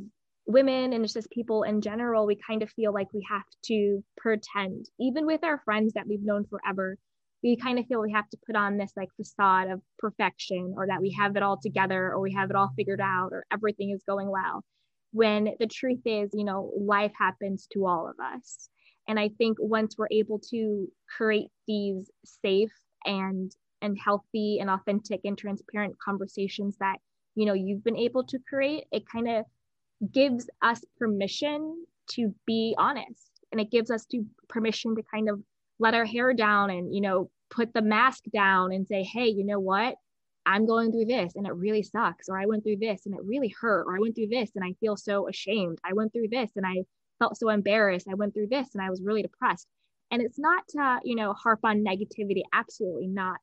women 0.46 0.94
and 0.94 1.04
it's 1.04 1.14
just 1.14 1.30
people 1.30 1.64
in 1.64 1.82
general, 1.82 2.26
we 2.26 2.36
kind 2.36 2.64
of 2.64 2.70
feel 2.72 2.94
like 2.94 3.14
we 3.14 3.26
have 3.30 3.44
to 3.66 4.04
pretend, 4.18 4.88
even 5.00 5.26
with 5.26 5.44
our 5.44 5.62
friends 5.64 5.94
that 5.94 6.08
we've 6.08 6.24
known 6.24 6.46
forever. 6.46 6.98
We 7.44 7.58
kind 7.58 7.80
of 7.80 7.88
feel 7.88 8.02
we 8.02 8.12
have 8.12 8.30
to 8.30 8.38
put 8.46 8.56
on 8.56 8.78
this 8.78 8.92
like 8.96 9.10
facade 9.18 9.70
of 9.70 9.82
perfection 9.98 10.76
or 10.78 10.86
that 10.88 11.02
we 11.02 11.16
have 11.20 11.36
it 11.36 11.44
all 11.44 11.60
together 11.60 12.12
or 12.12 12.20
we 12.20 12.34
have 12.34 12.52
it 12.52 12.56
all 12.56 12.72
figured 12.76 13.02
out 13.02 13.30
or 13.32 13.46
everything 13.52 13.92
is 13.92 14.04
going 14.08 14.30
well. 14.30 14.64
When 15.12 15.56
the 15.60 15.68
truth 15.68 16.02
is, 16.06 16.30
you 16.34 16.44
know, 16.44 16.72
life 16.80 17.14
happens 17.18 17.68
to 17.74 17.86
all 17.88 18.08
of 18.08 18.16
us. 18.24 18.70
And 19.08 19.20
I 19.20 19.30
think 19.38 19.58
once 19.60 19.96
we're 19.98 20.08
able 20.12 20.40
to 20.52 20.88
create 21.18 21.50
these 21.68 22.10
safe 22.24 22.72
and 23.06 23.52
and 23.82 23.98
healthy 23.98 24.60
and 24.60 24.70
authentic 24.70 25.22
and 25.24 25.36
transparent 25.36 25.96
conversations 25.98 26.78
that 26.80 26.98
you 27.34 27.46
know 27.46 27.54
you've 27.54 27.84
been 27.84 27.98
able 27.98 28.24
to 28.26 28.38
create, 28.48 28.86
it 28.92 29.04
kind 29.12 29.28
of 29.28 29.46
gives 30.12 30.50
us 30.62 30.84
permission 30.98 31.86
to 32.10 32.34
be 32.46 32.76
honest 32.78 33.32
and 33.52 33.62
it 33.62 33.72
gives 33.72 33.92
us 33.92 34.06
to 34.06 34.26
permission 34.50 34.96
to 34.96 35.04
kind 35.04 35.30
of 35.30 35.42
let 35.80 35.94
our 35.94 36.06
hair 36.06 36.34
down 36.34 36.70
and 36.70 36.94
you 36.94 37.02
know 37.02 37.30
put 37.50 37.74
the 37.74 37.82
mask 37.82 38.24
down 38.34 38.72
and 38.72 38.88
say 38.88 39.04
hey 39.04 39.28
you 39.28 39.46
know 39.46 39.60
what? 39.60 39.96
I'm 40.44 40.66
going 40.66 40.92
through 40.92 41.06
this 41.06 41.36
and 41.36 41.46
it 41.46 41.54
really 41.54 41.84
sucks 41.84 42.28
or 42.28 42.40
i 42.40 42.48
went 42.48 42.64
through 42.64 42.78
this 42.78 43.06
and 43.06 43.14
it 43.14 43.22
really 43.24 43.54
hurt 43.62 43.84
or 43.88 43.96
i 43.96 44.00
went 44.00 44.16
through 44.16 44.30
this 44.30 44.50
and 44.56 44.66
i 44.66 44.74
feel 44.80 44.98
so 44.98 45.28
ashamed. 45.28 45.78
I 45.84 45.94
went 45.94 46.14
through 46.14 46.30
this 46.30 46.50
and 46.56 46.66
i 46.66 46.84
felt 47.20 47.38
so 47.38 47.50
embarrassed. 47.50 48.08
I 48.10 48.16
went 48.16 48.34
through 48.34 48.48
this 48.48 48.70
and 48.74 48.84
i 48.84 48.90
was 48.90 49.02
really 49.04 49.22
depressed. 49.22 49.68
And 50.10 50.22
it's 50.22 50.40
not 50.40 50.64
to 50.70 51.00
you 51.04 51.16
know 51.16 51.34
harp 51.34 51.60
on 51.64 51.84
negativity. 51.84 52.42
Absolutely 52.54 53.08
not 53.08 53.40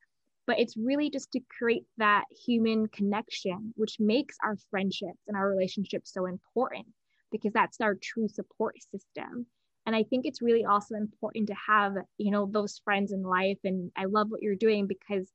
but 0.48 0.58
it's 0.58 0.78
really 0.78 1.10
just 1.10 1.30
to 1.32 1.40
create 1.58 1.84
that 1.98 2.24
human 2.46 2.88
connection, 2.88 3.74
which 3.76 4.00
makes 4.00 4.34
our 4.42 4.56
friendships 4.70 5.20
and 5.28 5.36
our 5.36 5.46
relationships 5.46 6.10
so 6.10 6.24
important 6.24 6.86
because 7.30 7.52
that's 7.52 7.82
our 7.82 7.94
true 7.94 8.26
support 8.28 8.74
system. 8.82 9.44
And 9.84 9.94
I 9.94 10.04
think 10.04 10.24
it's 10.24 10.40
really 10.40 10.64
also 10.64 10.94
important 10.94 11.48
to 11.48 11.54
have, 11.66 11.92
you 12.16 12.30
know, 12.30 12.48
those 12.50 12.80
friends 12.82 13.12
in 13.12 13.22
life. 13.22 13.58
And 13.62 13.92
I 13.94 14.06
love 14.06 14.28
what 14.30 14.40
you're 14.40 14.54
doing 14.54 14.86
because 14.86 15.30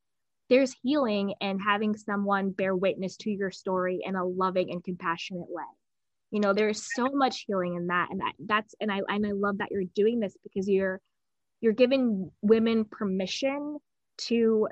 there's 0.50 0.76
healing 0.82 1.36
and 1.40 1.62
having 1.62 1.96
someone 1.96 2.50
bear 2.50 2.76
witness 2.76 3.16
to 3.18 3.30
your 3.30 3.52
story 3.52 4.00
in 4.04 4.16
a 4.16 4.26
loving 4.26 4.72
and 4.72 4.84
compassionate 4.84 5.46
way. 5.48 5.64
You 6.32 6.40
know, 6.40 6.54
there's 6.54 6.90
so 6.96 7.10
much 7.14 7.46
healing 7.46 7.76
in 7.76 7.88
that. 7.88 8.08
And 8.10 8.20
that, 8.22 8.34
that's, 8.40 8.74
and 8.82 8.92
I, 8.92 9.02
and 9.08 9.28
I 9.28 9.32
love 9.34 9.60
that 9.60 9.70
you're 9.70 9.84
doing 9.96 10.20
this 10.20 10.36
because 10.44 10.68
you're, 10.68 11.00
you're 11.62 11.74
giving 11.74 12.32
women 12.42 12.86
permission 12.86 13.78
to 14.18 14.68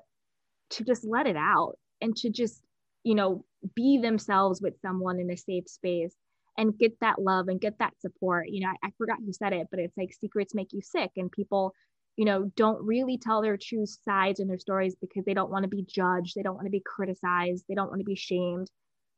to 0.72 0.84
just 0.84 1.06
let 1.06 1.28
it 1.28 1.36
out 1.36 1.78
and 2.02 2.16
to 2.18 2.30
just 2.30 2.62
you 3.04 3.16
know 3.16 3.46
be 3.76 4.00
themselves 4.00 4.62
with 4.62 4.80
someone 4.82 5.20
in 5.20 5.30
a 5.32 5.38
safe 5.38 5.68
space 5.68 6.16
and 6.58 6.78
get 6.78 7.00
that 7.00 7.22
love 7.22 7.48
and 7.48 7.62
get 7.62 7.78
that 7.80 7.94
support. 8.00 8.50
You 8.50 8.62
know 8.62 8.70
I, 8.70 8.88
I, 8.88 8.92
forgot 8.98 9.18
who 9.26 9.34
said 9.34 9.54
it 9.54 9.68
but 9.70 9.80
it's 9.80 9.98
like 9.98 10.14
secrets 10.14 10.56
make 10.56 10.74
you 10.74 10.82
sick. 10.82 11.12
And 11.18 11.32
people 11.32 11.74
you 12.18 12.26
know 12.26 12.52
don't 12.56 12.84
really 12.86 13.18
tell 13.18 13.42
their 13.42 13.58
true 13.58 13.86
sides 13.86 14.40
in 14.40 14.48
their 14.48 14.60
stories 14.60 14.96
because 15.00 15.24
they 15.26 15.34
don't 15.34 15.52
want 15.52 15.64
to 15.64 15.70
be 15.70 15.86
judged 15.88 16.36
they 16.36 16.44
don't 16.44 16.56
want 16.56 16.68
to 16.68 16.72
be 16.72 16.84
criticized 16.86 17.64
they 17.68 17.76
don't 17.76 17.90
want 17.90 18.00
to 18.00 18.06
be 18.06 18.16
shamed. 18.16 18.70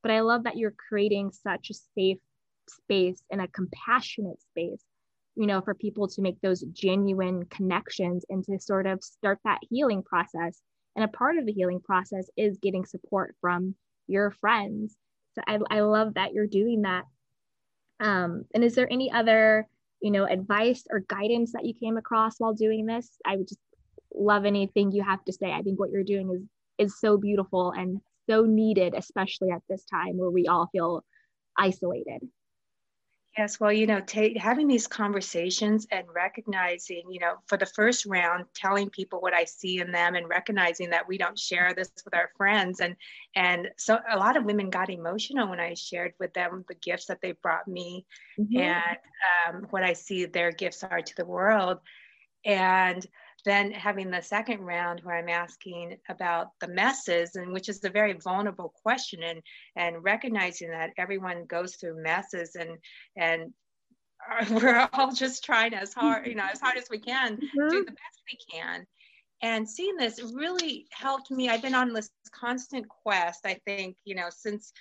But 0.02 0.12
i 0.12 0.20
love 0.22 0.44
that 0.44 0.58
you're 0.58 0.76
creating 0.90 1.32
such 1.32 1.70
a 1.70 1.74
safe 1.96 2.20
space 2.70 3.22
and 3.32 3.42
a 3.42 3.48
compassionate 3.48 4.42
space 4.42 4.84
you 5.36 5.48
know 5.48 5.62
for 5.62 5.74
people 5.74 6.08
to 6.08 6.22
make 6.22 6.40
those 6.42 6.62
genuine 6.72 7.46
connections 7.46 8.24
and 8.30 8.44
to 8.46 8.60
sort 8.60 8.86
of 8.86 9.04
start 9.04 9.40
that 9.44 9.60
healing 9.70 10.04
process 10.04 10.62
and 10.96 11.06
a 11.06 11.08
part 11.08 11.38
of 11.38 11.46
the 11.46 11.54
healing 11.54 11.80
process 11.80 12.30
is 12.38 12.58
getting 12.60 12.86
support 12.86 13.36
from 13.42 13.76
your 14.08 14.32
friends. 14.32 14.96
So 15.36 15.42
I, 15.48 15.60
I 15.70 15.80
love 15.82 16.14
that 16.16 16.34
you're 16.34 16.48
doing 16.48 16.84
that. 16.84 17.06
Um, 18.00 18.46
and 18.54 18.64
is 18.64 18.76
there 18.76 18.92
any 18.92 19.12
other, 19.12 19.68
you 20.02 20.12
know, 20.12 20.26
advice 20.26 20.84
or 20.90 21.00
guidance 21.02 21.54
that 21.54 21.66
you 21.66 21.74
came 21.74 21.98
across 21.98 22.40
while 22.40 22.54
doing 22.54 22.86
this? 22.86 23.10
I 23.26 23.38
would 23.38 23.48
just 23.48 23.60
love 24.14 24.46
anything 24.46 24.92
you 24.92 25.04
have 25.04 25.24
to 25.26 25.34
say. 25.34 25.52
I 25.52 25.62
think 25.62 25.80
what 25.80 25.90
you're 25.90 26.04
doing 26.04 26.30
is 26.34 26.42
is 26.78 27.00
so 27.00 27.18
beautiful 27.18 27.72
and 27.72 28.02
so 28.30 28.44
needed, 28.44 28.94
especially 28.96 29.52
at 29.52 29.62
this 29.70 29.86
time 29.86 30.18
where 30.18 30.32
we 30.32 30.48
all 30.48 30.70
feel 30.72 31.04
isolated. 31.58 32.22
Yes, 33.38 33.60
well, 33.60 33.74
you 33.74 33.88
know, 33.88 34.00
ta- 34.00 34.38
having 34.38 34.68
these 34.68 34.86
conversations 34.86 35.88
and 35.92 36.06
recognizing, 36.14 37.04
you 37.10 37.20
know, 37.20 37.36
for 37.48 37.58
the 37.58 37.66
first 37.66 38.06
round, 38.06 38.46
telling 38.54 38.92
people 38.92 39.22
what 39.22 39.34
I 39.34 39.46
see 39.46 39.80
in 39.80 39.92
them 39.92 40.14
and 40.14 40.30
recognizing 40.30 40.92
that 40.92 41.08
we 41.08 41.18
don't 41.18 41.38
share 41.38 41.74
this 41.74 41.92
with 42.06 42.14
our 42.14 42.30
friends, 42.38 42.80
and 42.80 42.96
and 43.36 43.70
so 43.76 43.98
a 44.12 44.18
lot 44.18 44.38
of 44.38 44.46
women 44.46 44.70
got 44.70 44.92
emotional 44.92 45.50
when 45.50 45.60
I 45.60 45.74
shared 45.74 46.14
with 46.20 46.34
them 46.36 46.64
the 46.68 46.76
gifts 46.76 47.08
that 47.08 47.22
they 47.22 47.32
brought 47.32 47.68
me 47.68 48.06
mm-hmm. 48.40 48.56
and 48.56 48.98
um, 49.48 49.68
what 49.72 49.84
I 49.84 49.94
see 49.94 50.26
their 50.26 50.52
gifts 50.52 50.84
are 50.84 51.02
to 51.02 51.16
the 51.16 51.26
world, 51.26 51.80
and 52.46 53.04
then 53.46 53.72
having 53.72 54.10
the 54.10 54.22
second 54.22 54.62
round 54.62 55.02
where 55.02 55.18
I'm 55.18 55.30
asking 55.30 55.98
about 56.10 56.48
the 56.60 56.68
messes, 56.68 57.36
and 57.36 57.52
which 57.52 57.70
is 57.70 57.84
a 57.84 57.90
very 57.90 58.14
vulnerable 58.14 58.74
question, 58.84 59.24
and 59.24 59.42
and 59.76 60.04
recognizing 60.04 60.70
that 60.70 60.92
everyone 60.98 61.46
goes 61.46 61.76
through 61.76 62.02
messes, 62.02 62.56
and 62.56 62.78
and 63.18 63.54
we're 64.52 64.88
all 64.94 65.14
just 65.14 65.44
trying 65.44 65.74
as 65.74 65.94
hard, 65.94 66.28
you 66.28 66.36
know, 66.36 66.48
as 66.52 66.62
hard 66.62 66.78
as 66.78 66.88
we 66.90 67.00
can, 67.00 67.36
mm-hmm. 67.36 67.70
do 67.70 67.84
the 67.84 67.92
best 67.92 68.22
we 68.32 68.38
can. 68.52 68.86
And 69.42 69.70
seeing 69.70 69.98
this 69.98 70.22
really 70.34 70.88
helped 70.92 71.30
me. 71.30 71.50
I've 71.50 71.62
been 71.62 71.76
on 71.76 71.92
this 71.92 72.10
constant 72.32 72.88
quest, 72.88 73.42
I 73.46 73.60
think, 73.66 73.98
you 74.06 74.16
know, 74.16 74.30
since 74.30 74.72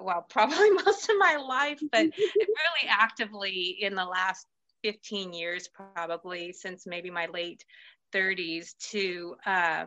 well, 0.00 0.24
probably 0.30 0.70
most 0.70 1.08
of 1.08 1.16
my 1.18 1.36
life, 1.36 1.80
but 1.90 2.02
really 2.16 2.88
actively 2.88 3.76
in 3.80 3.94
the 3.94 4.04
last 4.04 4.46
15 4.82 5.32
years, 5.32 5.68
probably 5.68 6.52
since 6.52 6.86
maybe 6.86 7.10
my 7.10 7.26
late 7.26 7.64
30s 8.14 8.76
to 8.90 9.36
uh, 9.46 9.84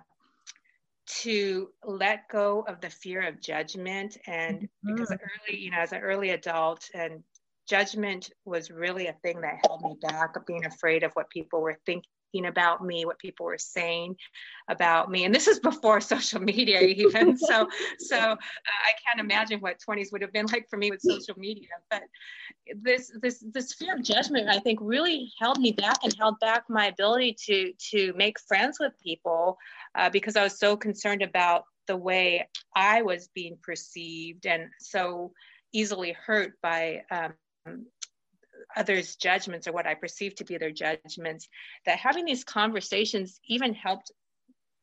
to 1.07 1.69
let 1.85 2.27
go 2.29 2.65
of 2.67 2.81
the 2.81 2.89
fear 2.89 3.21
of 3.25 3.41
judgment 3.41 4.17
and 4.27 4.59
mm-hmm. 4.59 4.95
because 4.95 5.11
early 5.11 5.59
you 5.59 5.71
know 5.71 5.77
as 5.77 5.93
an 5.93 6.01
early 6.01 6.31
adult 6.31 6.89
and 6.93 7.23
judgment 7.67 8.29
was 8.45 8.69
really 8.69 9.07
a 9.07 9.13
thing 9.23 9.39
that 9.41 9.59
held 9.65 9.81
me 9.81 9.95
back 10.01 10.35
of 10.35 10.45
being 10.45 10.65
afraid 10.65 11.03
of 11.03 11.11
what 11.13 11.29
people 11.29 11.61
were 11.61 11.77
thinking 11.85 12.09
about 12.45 12.85
me, 12.85 13.05
what 13.05 13.19
people 13.19 13.45
were 13.45 13.57
saying 13.57 14.15
about 14.69 15.09
me. 15.09 15.25
And 15.25 15.33
this 15.33 15.47
is 15.47 15.59
before 15.59 16.01
social 16.15 16.41
media 16.41 16.81
even. 16.81 17.37
so 17.37 17.67
so 17.99 18.17
uh, 18.17 18.35
I 18.35 18.91
can't 19.05 19.19
imagine 19.19 19.59
what 19.59 19.81
20s 19.87 20.11
would 20.11 20.21
have 20.21 20.33
been 20.33 20.47
like 20.47 20.69
for 20.69 20.77
me 20.77 20.91
with 20.91 21.01
social 21.01 21.35
media. 21.37 21.69
But 21.89 22.03
this 22.81 23.11
this 23.21 23.43
this 23.51 23.73
fear 23.73 23.95
of 23.95 24.03
judgment, 24.03 24.49
I 24.49 24.59
think, 24.59 24.79
really 24.81 25.31
held 25.39 25.59
me 25.59 25.71
back 25.71 25.97
and 26.03 26.13
held 26.17 26.39
back 26.39 26.63
my 26.69 26.87
ability 26.87 27.35
to 27.45 27.73
to 27.91 28.13
make 28.15 28.39
friends 28.39 28.77
with 28.79 28.93
people 29.03 29.57
uh, 29.95 30.09
because 30.09 30.35
I 30.35 30.43
was 30.43 30.59
so 30.59 30.77
concerned 30.77 31.21
about 31.21 31.63
the 31.87 31.97
way 31.97 32.47
I 32.75 33.01
was 33.01 33.29
being 33.33 33.57
perceived 33.63 34.45
and 34.45 34.69
so 34.79 35.31
easily 35.73 36.11
hurt 36.11 36.53
by 36.61 37.03
um, 37.11 37.85
others' 38.75 39.15
judgments 39.15 39.67
or 39.67 39.73
what 39.73 39.87
I 39.87 39.93
perceive 39.95 40.35
to 40.35 40.45
be 40.45 40.57
their 40.57 40.71
judgments, 40.71 41.47
that 41.85 41.99
having 41.99 42.25
these 42.25 42.43
conversations 42.43 43.39
even 43.47 43.73
helped 43.73 44.11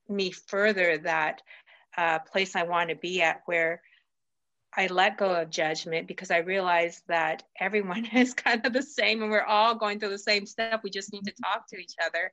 me 0.09 0.31
further 0.31 0.99
that 0.99 1.43
uh, 1.97 2.19
place 2.19 2.57
I 2.57 2.65
want 2.65 2.91
to 2.91 2.97
be 2.97 3.23
at 3.23 3.43
where 3.47 3.81
I 4.77 4.89
let 4.89 5.19
go 5.19 5.33
of 5.33 5.51
judgment 5.51 6.09
because 6.09 6.31
I 6.31 6.39
realized 6.39 7.03
that 7.09 7.45
everyone 7.59 8.07
is 8.15 8.35
kind 8.35 8.65
of 8.67 8.73
the 8.73 8.83
same 8.83 9.23
and 9.23 9.31
we're 9.31 9.43
all 9.43 9.75
going 9.75 10.01
through 10.01 10.11
the 10.11 10.19
same 10.19 10.47
stuff. 10.47 10.81
We 10.83 10.91
just 10.91 11.13
need 11.13 11.25
to 11.25 11.35
talk 11.43 11.69
to 11.69 11.79
each 11.79 11.95
other. 12.05 12.33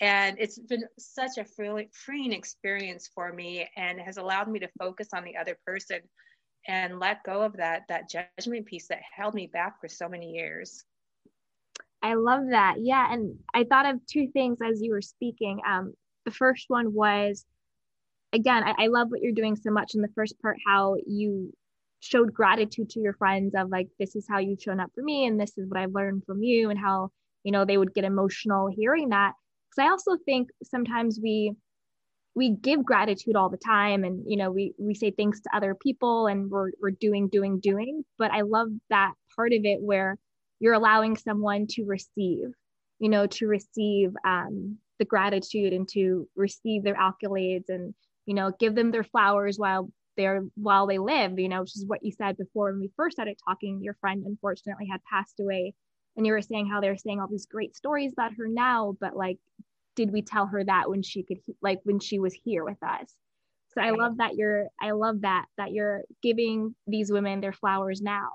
And 0.00 0.36
it's 0.38 0.58
been 0.58 0.84
such 0.98 1.36
a 1.36 1.44
freeing 1.44 2.32
experience 2.32 3.10
for 3.14 3.32
me 3.32 3.68
and 3.76 4.00
has 4.00 4.16
allowed 4.16 4.48
me 4.48 4.60
to 4.60 4.68
focus 4.78 5.08
on 5.14 5.24
the 5.24 5.36
other 5.36 5.58
person 5.66 6.00
and 6.66 7.00
let 7.00 7.24
go 7.24 7.42
of 7.42 7.56
that 7.56 7.82
that 7.88 8.08
judgment 8.08 8.66
piece 8.66 8.88
that 8.88 9.00
held 9.14 9.34
me 9.34 9.46
back 9.46 9.80
for 9.80 9.88
so 9.88 10.08
many 10.08 10.32
years. 10.32 10.84
I 12.02 12.14
love 12.14 12.42
that. 12.50 12.76
Yeah. 12.80 13.12
And 13.12 13.38
I 13.52 13.64
thought 13.64 13.86
of 13.86 14.04
two 14.06 14.28
things 14.32 14.58
as 14.62 14.80
you 14.80 14.92
were 14.92 15.02
speaking. 15.02 15.60
Um, 15.66 15.92
the 16.24 16.30
first 16.30 16.66
one 16.68 16.94
was, 16.94 17.44
again, 18.32 18.62
I, 18.64 18.84
I 18.84 18.86
love 18.86 19.08
what 19.10 19.20
you're 19.20 19.32
doing 19.32 19.56
so 19.56 19.70
much 19.70 19.94
in 19.94 20.00
the 20.00 20.08
first 20.14 20.40
part, 20.40 20.56
how 20.66 20.96
you 21.06 21.52
showed 22.00 22.32
gratitude 22.32 22.88
to 22.90 23.00
your 23.00 23.12
friends 23.12 23.54
of 23.54 23.68
like, 23.68 23.88
this 23.98 24.16
is 24.16 24.26
how 24.28 24.38
you've 24.38 24.62
shown 24.62 24.80
up 24.80 24.90
for 24.94 25.02
me, 25.02 25.26
and 25.26 25.38
this 25.38 25.58
is 25.58 25.68
what 25.68 25.78
I've 25.78 25.94
learned 25.94 26.24
from 26.24 26.42
you, 26.42 26.70
and 26.70 26.78
how, 26.78 27.10
you 27.44 27.52
know, 27.52 27.64
they 27.64 27.76
would 27.76 27.92
get 27.92 28.04
emotional 28.04 28.68
hearing 28.74 29.10
that. 29.10 29.32
Because 29.68 29.86
I 29.86 29.90
also 29.90 30.16
think 30.24 30.48
sometimes 30.62 31.20
we, 31.22 31.54
we 32.34 32.50
give 32.50 32.84
gratitude 32.84 33.36
all 33.36 33.50
the 33.50 33.56
time 33.56 34.04
and 34.04 34.22
you 34.24 34.36
know 34.36 34.50
we 34.52 34.72
we 34.78 34.94
say 34.94 35.10
thanks 35.10 35.40
to 35.40 35.50
other 35.54 35.74
people 35.74 36.28
and 36.28 36.48
we're 36.48 36.70
we're 36.80 36.92
doing 36.92 37.28
doing 37.28 37.58
doing 37.58 38.04
but 38.18 38.30
i 38.30 38.42
love 38.42 38.68
that 38.88 39.12
part 39.34 39.52
of 39.52 39.64
it 39.64 39.80
where 39.82 40.16
you're 40.60 40.74
allowing 40.74 41.16
someone 41.16 41.66
to 41.66 41.84
receive 41.84 42.48
you 42.98 43.08
know 43.08 43.26
to 43.26 43.46
receive 43.46 44.12
um, 44.24 44.76
the 44.98 45.04
gratitude 45.04 45.72
and 45.72 45.88
to 45.88 46.28
receive 46.36 46.84
their 46.84 46.96
accolades 46.96 47.68
and 47.68 47.94
you 48.26 48.34
know 48.34 48.52
give 48.60 48.74
them 48.74 48.90
their 48.90 49.04
flowers 49.04 49.58
while 49.58 49.90
they're 50.16 50.42
while 50.54 50.86
they 50.86 50.98
live 50.98 51.38
you 51.38 51.48
know 51.48 51.60
which 51.60 51.76
is 51.76 51.86
what 51.86 52.04
you 52.04 52.12
said 52.12 52.36
before 52.36 52.70
when 52.70 52.80
we 52.80 52.90
first 52.96 53.16
started 53.16 53.36
talking 53.44 53.80
your 53.82 53.96
friend 54.00 54.24
unfortunately 54.26 54.86
had 54.86 55.00
passed 55.04 55.40
away 55.40 55.74
and 56.16 56.26
you 56.26 56.32
were 56.32 56.42
saying 56.42 56.68
how 56.68 56.80
they're 56.80 56.96
saying 56.96 57.20
all 57.20 57.28
these 57.28 57.46
great 57.46 57.74
stories 57.74 58.12
about 58.12 58.34
her 58.34 58.46
now 58.46 58.94
but 59.00 59.16
like 59.16 59.38
did 59.96 60.12
we 60.12 60.22
tell 60.22 60.46
her 60.46 60.64
that 60.64 60.88
when 60.88 61.02
she 61.02 61.22
could 61.22 61.38
like 61.60 61.80
when 61.84 61.98
she 61.98 62.18
was 62.18 62.32
here 62.32 62.64
with 62.64 62.82
us? 62.82 63.14
So 63.74 63.80
i 63.80 63.90
love 63.90 64.16
that 64.16 64.34
you're 64.34 64.66
i 64.80 64.90
love 64.90 65.20
that 65.20 65.44
that 65.56 65.72
you're 65.72 66.02
giving 66.22 66.74
these 66.86 67.12
women 67.12 67.40
their 67.40 67.52
flowers 67.52 68.00
now 68.00 68.30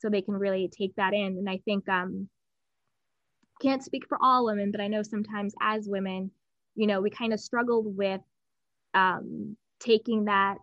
so 0.00 0.08
they 0.08 0.22
can 0.22 0.34
really 0.34 0.68
take 0.68 0.94
that 0.96 1.14
in. 1.14 1.36
And 1.38 1.48
i 1.48 1.58
think 1.64 1.88
um 1.88 2.28
can't 3.60 3.84
speak 3.84 4.04
for 4.08 4.18
all 4.22 4.46
women 4.46 4.70
but 4.72 4.80
i 4.80 4.88
know 4.88 5.02
sometimes 5.02 5.54
as 5.60 5.86
women 5.88 6.30
you 6.74 6.86
know 6.86 7.00
we 7.00 7.10
kind 7.10 7.32
of 7.32 7.40
struggled 7.40 7.94
with 7.96 8.20
um 8.94 9.56
taking 9.80 10.24
that 10.24 10.56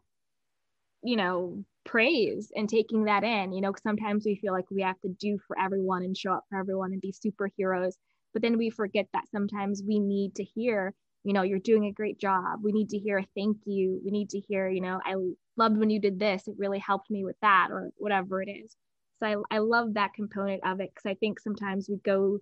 you 1.04 1.16
know 1.16 1.64
praise 1.86 2.52
and 2.56 2.68
taking 2.68 3.06
that 3.06 3.24
in 3.24 3.54
you 3.54 3.62
know 3.62 3.72
sometimes 3.82 4.26
we 4.26 4.36
feel 4.36 4.52
like 4.52 4.70
we 4.70 4.82
have 4.82 5.00
to 5.02 5.10
do 5.20 5.38
for 5.48 5.58
everyone 5.60 6.04
and 6.04 6.18
show 6.18 6.34
up 6.34 6.44
for 6.50 6.60
everyone 6.60 6.92
and 6.92 7.02
be 7.02 7.14
superheroes. 7.14 7.94
But 8.34 8.42
then 8.42 8.58
we 8.58 8.70
forget 8.70 9.08
that 9.14 9.30
sometimes 9.32 9.82
we 9.88 10.00
need 10.00 10.36
to 10.36 10.44
hear 10.44 10.94
you 11.24 11.34
know 11.34 11.44
you're 11.44 11.60
doing 11.60 11.86
a 11.86 11.92
great 11.92 12.20
job. 12.20 12.60
We 12.62 12.74
need 12.74 12.90
to 12.90 12.98
hear 12.98 13.20
a 13.20 13.28
thank 13.36 13.58
you. 13.66 14.02
We 14.04 14.12
need 14.12 14.30
to 14.32 14.40
hear 14.40 14.68
you 14.70 14.82
know 14.82 15.00
i 15.06 15.16
loved 15.56 15.78
when 15.78 15.90
you 15.90 16.00
did 16.02 16.20
this. 16.20 16.48
It 16.48 16.56
really 16.58 16.80
helped 16.80 17.10
me 17.10 17.24
with 17.24 17.38
that 17.42 17.70
or 17.72 17.90
whatever 17.98 18.42
it 18.42 18.50
is 18.50 18.76
so 19.20 19.44
I, 19.52 19.56
I 19.56 19.60
love 19.60 19.96
that 19.96 20.14
component 20.14 20.62
of 20.66 20.80
it 20.80 20.92
because 20.94 21.10
I 21.10 21.16
think 21.16 21.40
sometimes 21.40 21.90
we 21.90 21.98
go 21.98 22.40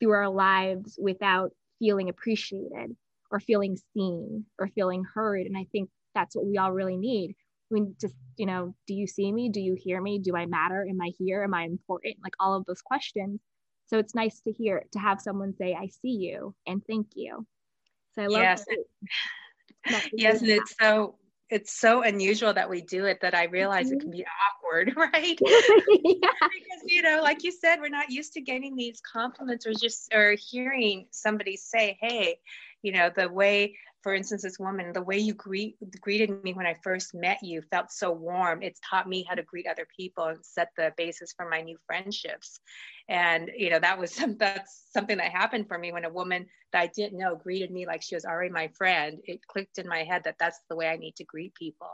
through 0.00 0.12
our 0.12 0.28
lives 0.28 0.98
without 1.00 1.52
feeling 1.78 2.08
appreciated 2.08 2.96
or 3.30 3.40
feeling 3.40 3.76
seen 3.94 4.44
or 4.58 4.68
feeling 4.68 5.04
heard. 5.04 5.46
And 5.46 5.56
I 5.56 5.66
think 5.72 5.90
that's 6.14 6.36
what 6.36 6.46
we 6.46 6.58
all 6.58 6.72
really 6.72 6.96
need. 6.96 7.34
We 7.70 7.82
just, 8.00 8.14
you 8.36 8.46
know, 8.46 8.74
do 8.86 8.94
you 8.94 9.06
see 9.06 9.30
me? 9.30 9.50
Do 9.50 9.60
you 9.60 9.74
hear 9.78 10.00
me? 10.00 10.18
Do 10.18 10.36
I 10.36 10.46
matter? 10.46 10.86
Am 10.88 11.00
I 11.00 11.12
here? 11.18 11.42
Am 11.42 11.54
I 11.54 11.64
important? 11.64 12.16
Like 12.22 12.34
all 12.40 12.54
of 12.54 12.64
those 12.66 12.80
questions. 12.80 13.40
So 13.86 13.98
it's 13.98 14.14
nice 14.14 14.40
to 14.40 14.52
hear 14.52 14.84
to 14.92 14.98
have 14.98 15.20
someone 15.20 15.54
say, 15.54 15.74
I 15.74 15.88
see 15.88 16.10
you 16.10 16.54
and 16.66 16.82
thank 16.86 17.08
you. 17.14 17.46
So 18.14 18.22
I 18.22 18.26
love 18.26 18.42
yes. 18.42 18.64
yes, 20.12 20.40
and 20.40 20.50
it's 20.50 20.74
so 20.80 21.16
it's 21.50 21.72
so 21.72 22.02
unusual 22.02 22.52
that 22.52 22.68
we 22.68 22.82
do 22.82 23.06
it 23.06 23.20
that 23.22 23.34
I 23.34 23.44
realize 23.44 23.86
mm-hmm. 23.86 23.96
it 23.96 24.00
can 24.00 24.10
be 24.10 24.24
awkward, 24.48 24.94
right? 24.96 25.38
yeah. 25.42 26.30
Because 26.40 26.82
you 26.86 27.02
know, 27.02 27.20
like 27.22 27.44
you 27.44 27.52
said, 27.52 27.80
we're 27.80 27.88
not 27.88 28.10
used 28.10 28.32
to 28.34 28.40
getting 28.40 28.76
these 28.76 29.00
compliments 29.00 29.66
or 29.66 29.72
just 29.72 30.12
or 30.14 30.36
hearing 30.38 31.06
somebody 31.10 31.56
say, 31.56 31.96
"Hey, 32.00 32.38
you 32.82 32.92
know, 32.92 33.10
the 33.14 33.28
way 33.28 33.76
for 34.02 34.14
instance, 34.14 34.42
this 34.42 34.58
woman, 34.58 34.92
the 34.92 35.02
way 35.02 35.18
you 35.18 35.34
greet, 35.34 35.76
greeted 36.00 36.42
me 36.44 36.52
when 36.52 36.66
I 36.66 36.74
first 36.82 37.14
met 37.14 37.42
you 37.42 37.62
felt 37.62 37.90
so 37.90 38.12
warm. 38.12 38.62
It's 38.62 38.80
taught 38.88 39.08
me 39.08 39.24
how 39.28 39.34
to 39.34 39.42
greet 39.42 39.66
other 39.66 39.86
people 39.96 40.24
and 40.24 40.38
set 40.44 40.70
the 40.76 40.92
basis 40.96 41.32
for 41.36 41.48
my 41.48 41.62
new 41.62 41.76
friendships. 41.86 42.60
And 43.08 43.50
you 43.56 43.70
know 43.70 43.80
that 43.80 43.98
was 43.98 44.12
some, 44.14 44.36
that's 44.36 44.84
something 44.92 45.16
that 45.18 45.32
happened 45.32 45.66
for 45.68 45.78
me 45.78 45.92
when 45.92 46.04
a 46.04 46.10
woman 46.10 46.46
that 46.72 46.82
I 46.82 46.86
didn't 46.94 47.18
know 47.18 47.34
greeted 47.36 47.70
me 47.70 47.86
like 47.86 48.02
she 48.02 48.14
was 48.14 48.24
already 48.24 48.50
my 48.50 48.68
friend. 48.68 49.18
It 49.24 49.40
clicked 49.46 49.78
in 49.78 49.88
my 49.88 50.04
head 50.04 50.22
that 50.24 50.36
that's 50.38 50.60
the 50.68 50.76
way 50.76 50.88
I 50.88 50.96
need 50.96 51.16
to 51.16 51.24
greet 51.24 51.54
people. 51.54 51.90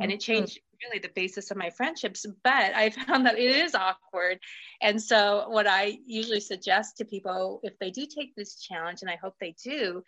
And 0.00 0.10
it 0.10 0.20
mm-hmm. 0.20 0.32
changed 0.32 0.58
really 0.84 1.00
the 1.00 1.10
basis 1.14 1.50
of 1.50 1.56
my 1.56 1.70
friendships. 1.70 2.24
But 2.42 2.74
I 2.74 2.90
found 3.06 3.26
that 3.26 3.38
it 3.38 3.50
is 3.50 3.74
awkward. 3.74 4.38
And 4.80 5.00
so, 5.00 5.48
what 5.48 5.66
I 5.66 5.98
usually 6.06 6.40
suggest 6.40 6.96
to 6.98 7.04
people, 7.04 7.60
if 7.62 7.78
they 7.78 7.90
do 7.90 8.06
take 8.06 8.34
this 8.34 8.60
challenge, 8.60 9.02
and 9.02 9.10
I 9.10 9.16
hope 9.16 9.34
they 9.40 9.54
do, 9.62 10.02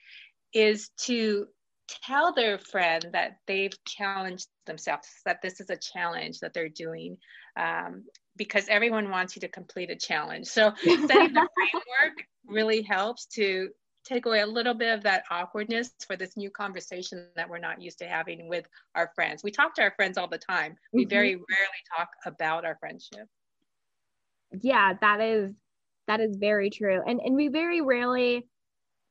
is 0.54 0.90
to 0.98 1.46
tell 1.88 2.32
their 2.32 2.58
friend 2.58 3.06
that 3.12 3.38
they've 3.46 3.76
challenged 3.84 4.48
themselves, 4.66 5.08
that 5.26 5.42
this 5.42 5.60
is 5.60 5.70
a 5.70 5.76
challenge 5.76 6.40
that 6.40 6.54
they're 6.54 6.68
doing, 6.68 7.16
um, 7.56 8.04
because 8.36 8.66
everyone 8.68 9.10
wants 9.10 9.36
you 9.36 9.40
to 9.40 9.48
complete 9.48 9.90
a 9.90 9.96
challenge. 9.96 10.46
So 10.46 10.72
setting 10.82 11.34
the 11.34 11.48
framework 11.54 12.26
really 12.46 12.82
helps 12.82 13.26
to 13.26 13.68
take 14.04 14.26
away 14.26 14.40
a 14.40 14.46
little 14.46 14.74
bit 14.74 14.92
of 14.92 15.02
that 15.02 15.24
awkwardness 15.30 15.90
for 16.06 16.16
this 16.16 16.36
new 16.36 16.50
conversation 16.50 17.26
that 17.36 17.48
we're 17.48 17.58
not 17.58 17.80
used 17.80 17.98
to 17.98 18.06
having 18.06 18.48
with 18.48 18.66
our 18.94 19.10
friends. 19.14 19.42
We 19.42 19.50
talk 19.50 19.74
to 19.76 19.82
our 19.82 19.92
friends 19.96 20.18
all 20.18 20.28
the 20.28 20.38
time. 20.38 20.76
We 20.92 21.02
mm-hmm. 21.02 21.10
very 21.10 21.34
rarely 21.34 21.82
talk 21.96 22.08
about 22.26 22.64
our 22.64 22.76
friendship. 22.78 23.26
Yeah, 24.60 24.92
that 25.00 25.20
is 25.20 25.52
that 26.06 26.20
is 26.20 26.36
very 26.36 26.70
true. 26.70 27.02
And 27.06 27.20
and 27.20 27.34
we 27.34 27.48
very 27.48 27.80
rarely 27.80 28.46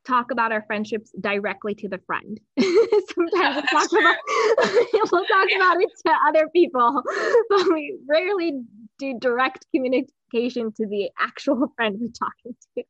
talk 0.06 0.30
about 0.30 0.52
our 0.52 0.62
friendships 0.66 1.12
directly 1.20 1.74
to 1.74 1.88
the 1.88 1.98
friend. 2.06 2.40
Sometimes 2.60 3.56
we'll 3.56 3.62
talk, 3.62 3.92
about, 3.92 4.16
we'll 5.12 5.24
talk 5.24 5.46
yeah. 5.48 5.56
about 5.56 5.80
it 5.80 5.90
to 6.06 6.12
other 6.28 6.48
people, 6.54 7.02
but 7.50 7.72
we 7.72 7.96
rarely 8.08 8.60
do 8.98 9.18
direct 9.18 9.66
communication 9.74 10.72
to 10.72 10.86
the 10.86 11.10
actual 11.18 11.72
friend 11.76 11.96
we're 12.00 12.08
talking 12.08 12.56
to. 12.76 12.84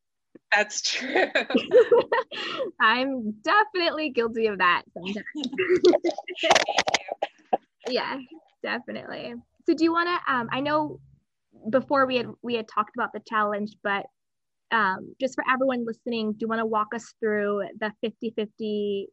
That's 0.55 0.83
true. 0.83 1.27
I'm 2.81 3.33
definitely 3.43 4.11
guilty 4.11 4.47
of 4.47 4.59
that 4.59 4.83
sometimes. 4.93 5.25
yeah, 7.89 8.19
definitely. 8.63 9.35
So 9.67 9.75
do 9.75 9.83
you 9.83 9.93
want 9.93 10.09
to 10.09 10.33
um 10.33 10.49
I 10.53 10.61
know 10.61 11.01
before 11.71 12.07
we 12.07 12.17
had 12.17 12.27
we 12.43 12.55
had 12.55 12.69
talked 12.69 12.95
about 12.97 13.13
the 13.13 13.21
challenge, 13.27 13.77
but 13.83 14.07
um, 14.75 15.15
just 15.21 15.37
for 15.37 15.45
everyone 15.49 15.87
listening, 15.87 16.33
do 16.33 16.39
you 16.41 16.49
want 16.49 16.59
to 16.59 16.67
walk 16.67 16.89
us 16.95 17.15
through 17.21 17.63
the 17.79 17.93
50 18.03 18.35
50, 18.37 19.09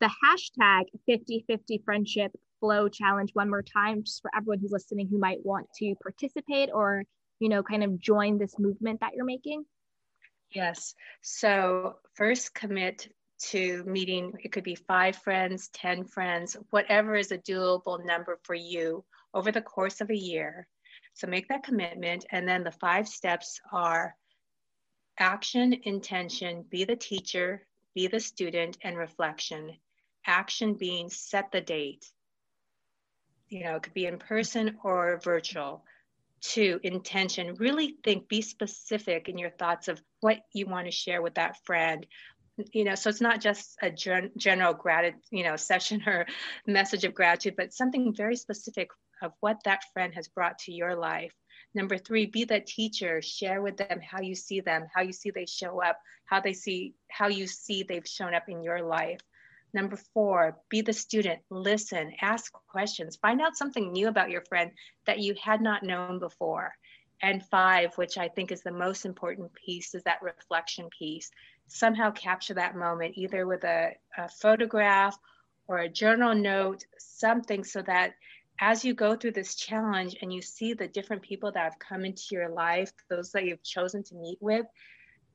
the 0.00 0.10
hashtag 0.24 0.84
50 1.06 1.44
50 1.48 1.82
friendship 1.84 2.30
flow 2.60 2.88
challenge 2.88 3.30
one 3.32 3.50
more 3.50 3.62
time, 3.62 4.04
just 4.04 4.22
for 4.22 4.30
everyone 4.36 4.60
who's 4.60 4.70
listening 4.70 5.08
who 5.08 5.18
might 5.18 5.44
want 5.44 5.66
to 5.78 5.96
participate 6.00 6.70
or, 6.72 7.02
you 7.40 7.48
know, 7.48 7.62
kind 7.62 7.82
of 7.82 7.98
join 7.98 8.38
this 8.38 8.56
movement 8.58 9.00
that 9.00 9.14
you're 9.14 9.24
making? 9.24 9.64
Yes. 10.52 10.94
So, 11.22 11.96
first 12.14 12.54
commit 12.54 13.08
to 13.48 13.82
meeting, 13.84 14.32
it 14.44 14.52
could 14.52 14.64
be 14.64 14.76
five 14.76 15.16
friends, 15.16 15.70
10 15.74 16.04
friends, 16.04 16.56
whatever 16.70 17.16
is 17.16 17.32
a 17.32 17.38
doable 17.38 18.04
number 18.04 18.38
for 18.44 18.54
you 18.54 19.04
over 19.34 19.50
the 19.50 19.62
course 19.62 20.00
of 20.00 20.10
a 20.10 20.16
year 20.16 20.68
So 21.14 21.26
make 21.26 21.48
that 21.48 21.64
commitment. 21.64 22.26
And 22.30 22.46
then 22.46 22.62
the 22.62 22.72
five 22.72 23.08
steps 23.08 23.60
are 23.72 24.14
action, 25.20 25.74
intention, 25.84 26.64
be 26.68 26.84
the 26.84 26.96
teacher, 26.96 27.62
be 27.94 28.08
the 28.08 28.18
student, 28.18 28.78
and 28.82 28.96
reflection. 28.96 29.76
Action 30.26 30.74
being 30.74 31.10
set 31.10 31.52
the 31.52 31.60
date. 31.60 32.10
You 33.48 33.64
know, 33.64 33.76
it 33.76 33.82
could 33.82 33.94
be 33.94 34.06
in 34.06 34.18
person 34.18 34.78
or 34.82 35.20
virtual. 35.22 35.84
Two, 36.40 36.80
intention. 36.82 37.54
Really 37.56 37.98
think, 38.02 38.28
be 38.28 38.40
specific 38.40 39.28
in 39.28 39.36
your 39.36 39.50
thoughts 39.50 39.88
of 39.88 40.02
what 40.20 40.38
you 40.54 40.66
want 40.66 40.86
to 40.86 40.92
share 40.92 41.20
with 41.20 41.34
that 41.34 41.56
friend. 41.64 42.06
You 42.72 42.84
know, 42.84 42.94
so 42.94 43.10
it's 43.10 43.20
not 43.20 43.40
just 43.40 43.76
a 43.82 43.90
gen- 43.90 44.32
general 44.36 44.72
gratitude, 44.72 45.20
you 45.30 45.44
know, 45.44 45.56
session 45.70 46.02
or 46.06 46.26
message 46.66 47.04
of 47.04 47.14
gratitude, 47.14 47.54
but 47.56 47.74
something 47.74 48.14
very 48.14 48.36
specific 48.36 48.88
of 49.22 49.32
what 49.40 49.58
that 49.64 49.82
friend 49.92 50.14
has 50.14 50.28
brought 50.28 50.58
to 50.60 50.72
your 50.72 50.96
life. 50.96 51.34
Number 51.74 51.98
three, 51.98 52.26
be 52.26 52.44
that 52.44 52.66
teacher. 52.66 53.22
Share 53.22 53.62
with 53.62 53.76
them 53.76 54.00
how 54.00 54.20
you 54.20 54.34
see 54.34 54.60
them, 54.60 54.86
how 54.94 55.02
you 55.02 55.12
see 55.12 55.30
they 55.30 55.46
show 55.46 55.82
up, 55.82 56.00
how 56.24 56.40
they 56.40 56.52
see, 56.52 56.94
how 57.08 57.28
you 57.28 57.46
see 57.46 57.82
they've 57.82 58.06
shown 58.06 58.34
up 58.34 58.48
in 58.48 58.62
your 58.62 58.82
life. 58.82 59.20
Number 59.72 59.96
four, 59.96 60.58
be 60.68 60.80
the 60.80 60.92
student. 60.92 61.40
Listen, 61.48 62.12
ask 62.20 62.52
questions, 62.68 63.16
find 63.16 63.40
out 63.40 63.56
something 63.56 63.92
new 63.92 64.08
about 64.08 64.30
your 64.30 64.42
friend 64.42 64.72
that 65.06 65.20
you 65.20 65.34
had 65.40 65.60
not 65.60 65.84
known 65.84 66.18
before. 66.18 66.74
And 67.22 67.44
five, 67.46 67.96
which 67.96 68.18
I 68.18 68.28
think 68.28 68.50
is 68.50 68.62
the 68.62 68.72
most 68.72 69.04
important 69.04 69.52
piece, 69.54 69.94
is 69.94 70.02
that 70.04 70.22
reflection 70.22 70.88
piece. 70.98 71.30
Somehow 71.68 72.10
capture 72.10 72.54
that 72.54 72.74
moment 72.74 73.16
either 73.16 73.46
with 73.46 73.62
a, 73.62 73.92
a 74.16 74.28
photograph 74.28 75.16
or 75.68 75.78
a 75.78 75.88
journal 75.88 76.34
note, 76.34 76.84
something 76.98 77.62
so 77.62 77.82
that 77.82 78.14
as 78.60 78.84
you 78.84 78.92
go 78.92 79.16
through 79.16 79.32
this 79.32 79.54
challenge 79.54 80.16
and 80.20 80.32
you 80.32 80.42
see 80.42 80.74
the 80.74 80.86
different 80.86 81.22
people 81.22 81.50
that 81.50 81.64
have 81.64 81.78
come 81.78 82.04
into 82.04 82.22
your 82.32 82.50
life, 82.50 82.92
those 83.08 83.32
that 83.32 83.44
you've 83.44 83.62
chosen 83.62 84.02
to 84.04 84.14
meet 84.14 84.38
with, 84.40 84.66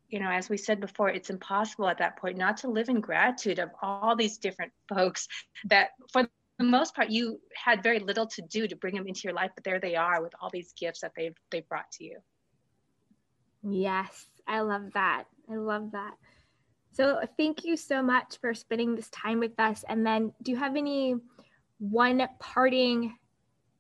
you 0.10 0.20
know, 0.20 0.30
as 0.30 0.48
we 0.48 0.58
said 0.58 0.80
before, 0.80 1.10
it's 1.10 1.32
impossible 1.32 1.88
at 1.88 1.98
that 1.98 2.18
point 2.18 2.38
not 2.38 2.58
to 2.58 2.70
live 2.70 2.88
in 2.88 3.02
gratitude 3.02 3.58
of 3.58 3.72
all 3.82 4.16
these 4.16 4.38
different 4.38 4.72
folks 4.90 5.28
that, 5.66 5.90
for 6.14 6.28
the 6.60 6.64
most 6.64 6.96
part, 6.96 7.10
you 7.10 7.40
had 7.56 7.84
very 7.84 8.00
little 8.00 8.28
to 8.28 8.42
do 8.44 8.68
to 8.68 8.76
bring 8.76 8.96
them 8.96 9.08
into 9.08 9.22
your 9.24 9.34
life, 9.34 9.52
but 9.56 9.64
there 9.64 9.80
they 9.80 9.96
are 9.96 10.22
with 10.22 10.34
all 10.40 10.50
these 10.54 10.74
gifts 10.74 11.02
that 11.02 11.12
they've 11.18 11.36
they've 11.52 11.68
brought 11.68 11.92
to 11.94 12.06
you. 12.06 12.20
Yes, 13.68 14.28
I 14.48 14.62
love 14.62 14.94
that. 14.94 15.26
I 15.52 15.56
love 15.56 15.92
that. 15.92 16.14
So, 16.94 17.20
thank 17.36 17.66
you 17.66 17.76
so 17.76 18.02
much 18.02 18.38
for 18.40 18.54
spending 18.54 18.96
this 18.96 19.10
time 19.10 19.40
with 19.40 19.60
us. 19.60 19.84
And 19.90 20.06
then, 20.06 20.32
do 20.44 20.52
you 20.52 20.58
have 20.58 20.78
any 20.78 21.16
one 21.80 22.28
parting 22.40 23.16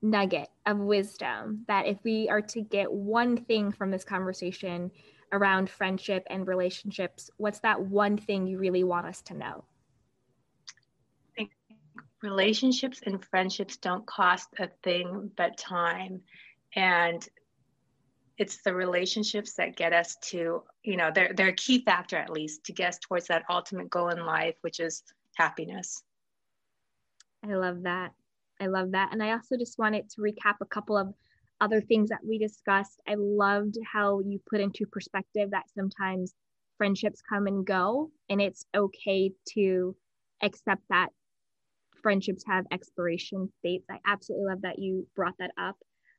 nugget 0.01 0.49
of 0.65 0.77
wisdom 0.77 1.63
that 1.67 1.87
if 1.87 1.97
we 2.03 2.29
are 2.29 2.41
to 2.41 2.61
get 2.61 2.91
one 2.91 3.37
thing 3.37 3.71
from 3.71 3.91
this 3.91 4.03
conversation 4.03 4.91
around 5.31 5.69
friendship 5.69 6.23
and 6.29 6.47
relationships, 6.47 7.29
what's 7.37 7.59
that 7.59 7.81
one 7.81 8.17
thing 8.17 8.45
you 8.47 8.57
really 8.57 8.83
want 8.83 9.07
us 9.07 9.21
to 9.23 9.33
know? 9.33 9.65
relationships 12.25 13.01
and 13.05 13.23
friendships 13.23 13.77
don't 13.77 14.05
cost 14.07 14.49
a 14.59 14.67
thing 14.83 15.29
but 15.37 15.57
time. 15.57 16.21
And 16.75 17.25
it's 18.37 18.61
the 18.63 18.73
relationships 18.73 19.53
that 19.53 19.77
get 19.77 19.93
us 19.93 20.17
to, 20.31 20.63
you 20.83 20.97
know, 20.97 21.11
they're, 21.13 21.33
they're 21.35 21.49
a 21.49 21.53
key 21.53 21.83
factor 21.85 22.17
at 22.17 22.31
least 22.31 22.65
to 22.65 22.73
get 22.73 22.89
us 22.89 22.99
towards 22.99 23.27
that 23.27 23.43
ultimate 23.49 23.89
goal 23.89 24.09
in 24.09 24.25
life, 24.25 24.55
which 24.61 24.79
is 24.79 25.03
happiness. 25.35 26.03
I 27.47 27.55
love 27.55 27.83
that. 27.83 28.11
I 28.59 28.67
love 28.67 28.91
that. 28.91 29.09
And 29.11 29.21
I 29.21 29.31
also 29.31 29.57
just 29.57 29.77
wanted 29.77 30.09
to 30.09 30.21
recap 30.21 30.55
a 30.61 30.65
couple 30.65 30.97
of 30.97 31.13
other 31.61 31.81
things 31.81 32.09
that 32.09 32.25
we 32.27 32.37
discussed. 32.37 32.99
I 33.07 33.15
loved 33.17 33.75
how 33.91 34.19
you 34.19 34.39
put 34.49 34.61
into 34.61 34.85
perspective 34.91 35.51
that 35.51 35.69
sometimes 35.75 36.33
friendships 36.77 37.21
come 37.27 37.47
and 37.47 37.65
go, 37.65 38.11
and 38.29 38.41
it's 38.41 38.65
okay 38.75 39.31
to 39.53 39.95
accept 40.41 40.81
that 40.89 41.09
friendships 42.01 42.43
have 42.47 42.65
expiration 42.71 43.51
dates. 43.63 43.85
I 43.89 43.99
absolutely 44.05 44.47
love 44.47 44.61
that 44.61 44.79
you 44.79 45.07
brought 45.15 45.35
that 45.39 45.51
up. 45.57 45.77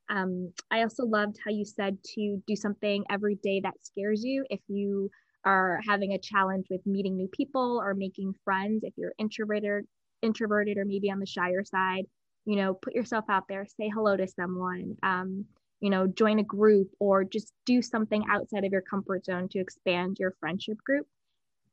Um, 0.09 0.53
I 0.71 0.83
also 0.83 1.05
loved 1.05 1.37
how 1.45 1.51
you 1.51 1.65
said 1.65 1.99
to 2.15 2.43
do 2.47 2.57
something 2.57 3.05
every 3.11 3.37
day 3.43 3.61
that 3.63 3.75
scares 3.83 4.23
you. 4.25 4.45
If 4.51 4.61
you 4.69 5.11
are 5.45 5.81
having 5.87 6.13
a 6.13 6.19
challenge 6.19 6.67
with 6.71 6.87
meeting 6.87 7.17
new 7.17 7.29
people 7.29 7.81
or 7.83 7.95
making 7.95 8.35
friends, 8.45 8.83
if 8.85 8.95
you're 8.97 9.15
introverted, 9.19 9.85
introverted 10.27 10.77
or 10.77 10.85
maybe 10.85 11.11
on 11.11 11.21
the 11.21 11.27
shyer 11.27 11.65
side, 11.65 12.07
you 12.45 12.57
know, 12.57 12.75
put 12.75 12.95
yourself 12.95 13.25
out 13.29 13.49
there, 13.49 13.67
say 13.67 13.89
hello 13.89 14.17
to 14.17 14.27
someone, 14.27 14.97
um, 15.03 15.45
you 15.81 15.91
know, 15.91 16.07
join 16.07 16.39
a 16.39 16.45
group 16.45 16.91
or 17.01 17.25
just 17.25 17.53
do 17.65 17.83
something 17.83 18.25
outside 18.31 18.65
of 18.65 18.73
your 18.73 18.83
comfort 18.83 19.25
zone 19.25 19.49
to 19.51 19.59
expand 19.59 20.19
your 20.19 20.35
friendship 20.41 20.79
group. 20.85 21.07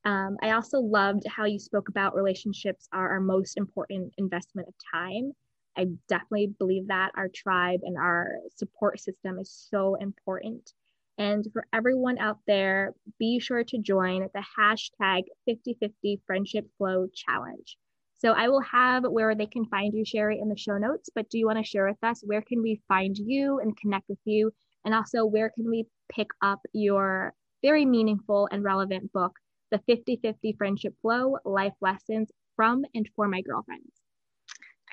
Um, 0.06 0.38
I 0.42 0.52
also 0.52 0.80
loved 0.80 1.24
how 1.28 1.46
you 1.46 1.60
spoke 1.60 1.90
about 1.90 2.16
relationships 2.16 2.90
are 2.92 3.10
our 3.10 3.22
most 3.22 3.58
important 3.58 4.14
investment 4.18 4.68
of 4.68 4.74
time. 4.94 5.32
I 5.78 5.88
definitely 6.08 6.54
believe 6.60 6.88
that 6.88 7.12
our 7.16 7.30
tribe 7.30 7.80
and 7.84 7.98
our 7.98 8.36
support 8.56 9.00
system 9.00 9.40
is 9.40 9.68
so 9.72 9.96
important. 9.96 10.74
And 11.18 11.48
for 11.54 11.66
everyone 11.72 12.18
out 12.18 12.40
there, 12.48 12.94
be 13.20 13.40
sure 13.40 13.64
to 13.64 13.78
join 13.78 14.28
the 14.34 14.44
hashtag 14.58 15.24
5050 15.46 16.22
Friendship 16.26 16.68
Flow 16.78 17.08
Challenge. 17.14 17.78
So 18.24 18.32
I 18.32 18.48
will 18.48 18.62
have 18.62 19.04
where 19.04 19.36
they 19.36 19.46
can 19.46 19.66
find 19.66 19.94
you, 19.94 20.06
Sherry, 20.06 20.40
in 20.40 20.48
the 20.48 20.58
show 20.58 20.78
notes. 20.78 21.10
But 21.14 21.30
do 21.30 21.38
you 21.38 21.46
want 21.46 21.58
to 21.58 21.64
share 21.64 21.88
with 21.88 22.02
us 22.04 22.22
where 22.24 22.42
can 22.42 22.62
we 22.62 22.82
find 22.88 23.18
you 23.18 23.60
and 23.60 23.76
connect 23.76 24.08
with 24.08 24.20
you? 24.24 24.54
And 24.86 24.94
also, 24.94 25.26
where 25.26 25.50
can 25.50 25.70
we 25.70 25.88
pick 26.10 26.28
up 26.42 26.60
your 26.72 27.34
very 27.62 27.86
meaningful 27.86 28.48
and 28.52 28.64
relevant 28.64 29.12
book, 29.12 29.34
The 29.72 29.80
50 29.88 30.20
50 30.22 30.56
Friendship 30.58 30.94
Flow 31.02 31.38
Life 31.44 31.74
Lessons 31.82 32.32
from 32.56 32.86
and 32.96 33.10
for 33.16 33.28
My 33.28 33.42
Girlfriends? 33.42 33.92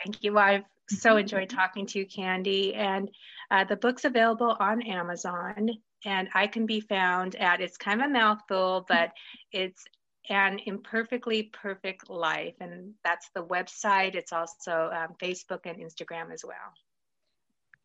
Thank 0.04 0.24
you. 0.24 0.36
I've 0.36 0.64
so 0.88 1.16
enjoyed 1.16 1.50
talking 1.50 1.86
to 1.86 2.00
you, 2.00 2.06
Candy. 2.06 2.74
And 2.74 3.10
uh, 3.52 3.64
the 3.64 3.76
book's 3.76 4.04
available 4.04 4.56
on 4.58 4.82
Amazon, 4.82 5.70
and 6.04 6.28
I 6.34 6.48
can 6.48 6.66
be 6.66 6.80
found 6.80 7.36
at, 7.36 7.60
it's 7.60 7.76
kind 7.76 8.00
of 8.00 8.10
a 8.10 8.12
mouthful, 8.12 8.86
but 8.88 9.12
it's 9.52 9.84
an 10.28 10.60
imperfectly 10.66 11.44
perfect 11.52 12.10
life. 12.10 12.54
And 12.60 12.94
that's 13.04 13.30
the 13.34 13.44
website. 13.44 14.14
It's 14.14 14.32
also 14.32 14.90
um, 14.92 15.14
facebook 15.20 15.60
and 15.64 15.78
instagram 15.78 16.32
as 16.32 16.44
well. 16.44 16.74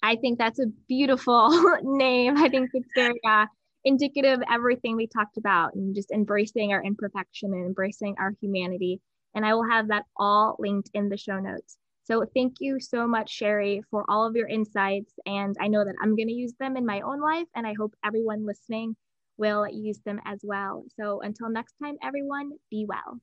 I 0.04 0.16
think 0.18 0.38
that's 0.38 0.60
a 0.60 0.68
beautiful 0.88 1.50
name. 1.82 2.38
I 2.38 2.50
think 2.50 2.70
it's 2.74 2.90
very 2.96 3.20
uh, 3.28 3.46
indicative 3.86 4.40
of 4.40 4.44
everything 4.52 4.96
we 4.96 5.08
talked 5.08 5.38
about 5.38 5.74
and 5.76 5.96
just 5.96 6.12
embracing 6.12 6.74
our 6.74 6.84
imperfection 6.84 7.54
and 7.54 7.66
embracing 7.66 8.16
our 8.20 8.34
humanity. 8.42 9.00
And 9.34 9.46
i 9.46 9.54
will 9.54 9.70
have 9.70 9.90
that 9.90 10.06
all 10.18 10.56
linked 10.60 10.90
in 10.94 11.10
the 11.10 11.18
show 11.18 11.40
notes. 11.40 11.78
So 12.04 12.24
thank 12.36 12.58
you 12.60 12.80
so 12.80 13.08
much 13.08 13.32
sherry 13.32 13.82
for 13.90 14.06
all 14.08 14.28
of 14.28 14.36
your 14.36 14.48
insights. 14.48 15.14
And 15.26 15.56
i 15.60 15.68
know 15.68 15.84
that 15.84 15.96
i'm 16.02 16.16
going 16.16 16.28
to 16.28 16.34
use 16.34 16.54
them 16.60 16.78
in 16.78 16.86
my 16.86 17.02
own 17.02 17.22
life. 17.22 17.48
And 17.56 17.66
i 17.66 17.74
hope 17.78 17.96
everyone 18.04 18.46
listening 18.46 18.96
will 19.38 19.68
use 19.72 20.00
them 20.06 20.20
as 20.26 20.40
well. 20.44 20.84
So 21.00 21.22
until 21.22 21.50
next 21.50 21.74
time, 21.82 21.96
everyone, 22.04 22.52
be 22.70 22.86
well. 22.88 23.20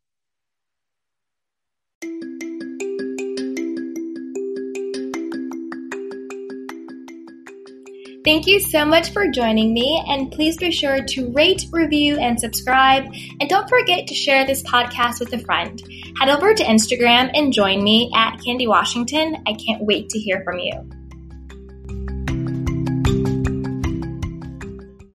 Thank 8.25 8.47
you 8.47 8.61
so 8.61 8.85
much 8.85 9.11
for 9.11 9.27
joining 9.29 9.75
me, 9.75 10.01
and 10.07 10.31
please 10.31 10.57
be 10.57 10.71
sure 10.71 11.03
to 11.03 11.33
rate, 11.33 11.67
review, 11.73 12.19
and 12.19 12.39
subscribe. 12.39 13.05
And 13.41 13.49
don't 13.49 13.69
forget 13.69 14.07
to 14.07 14.15
share 14.15 14.47
this 14.47 14.63
podcast 14.63 15.19
with 15.19 15.33
a 15.33 15.41
friend. 15.41 15.83
Head 16.21 16.29
over 16.29 16.55
to 16.55 16.63
Instagram 16.63 17.31
and 17.35 17.53
join 17.53 17.83
me 17.83 18.13
at 18.15 18.41
Candy 18.45 18.69
Washington. 18.69 19.43
I 19.45 19.55
can't 19.55 19.83
wait 19.83 20.09
to 20.11 20.21
hear 20.21 20.41
from 20.45 20.61
you. 20.61 21.02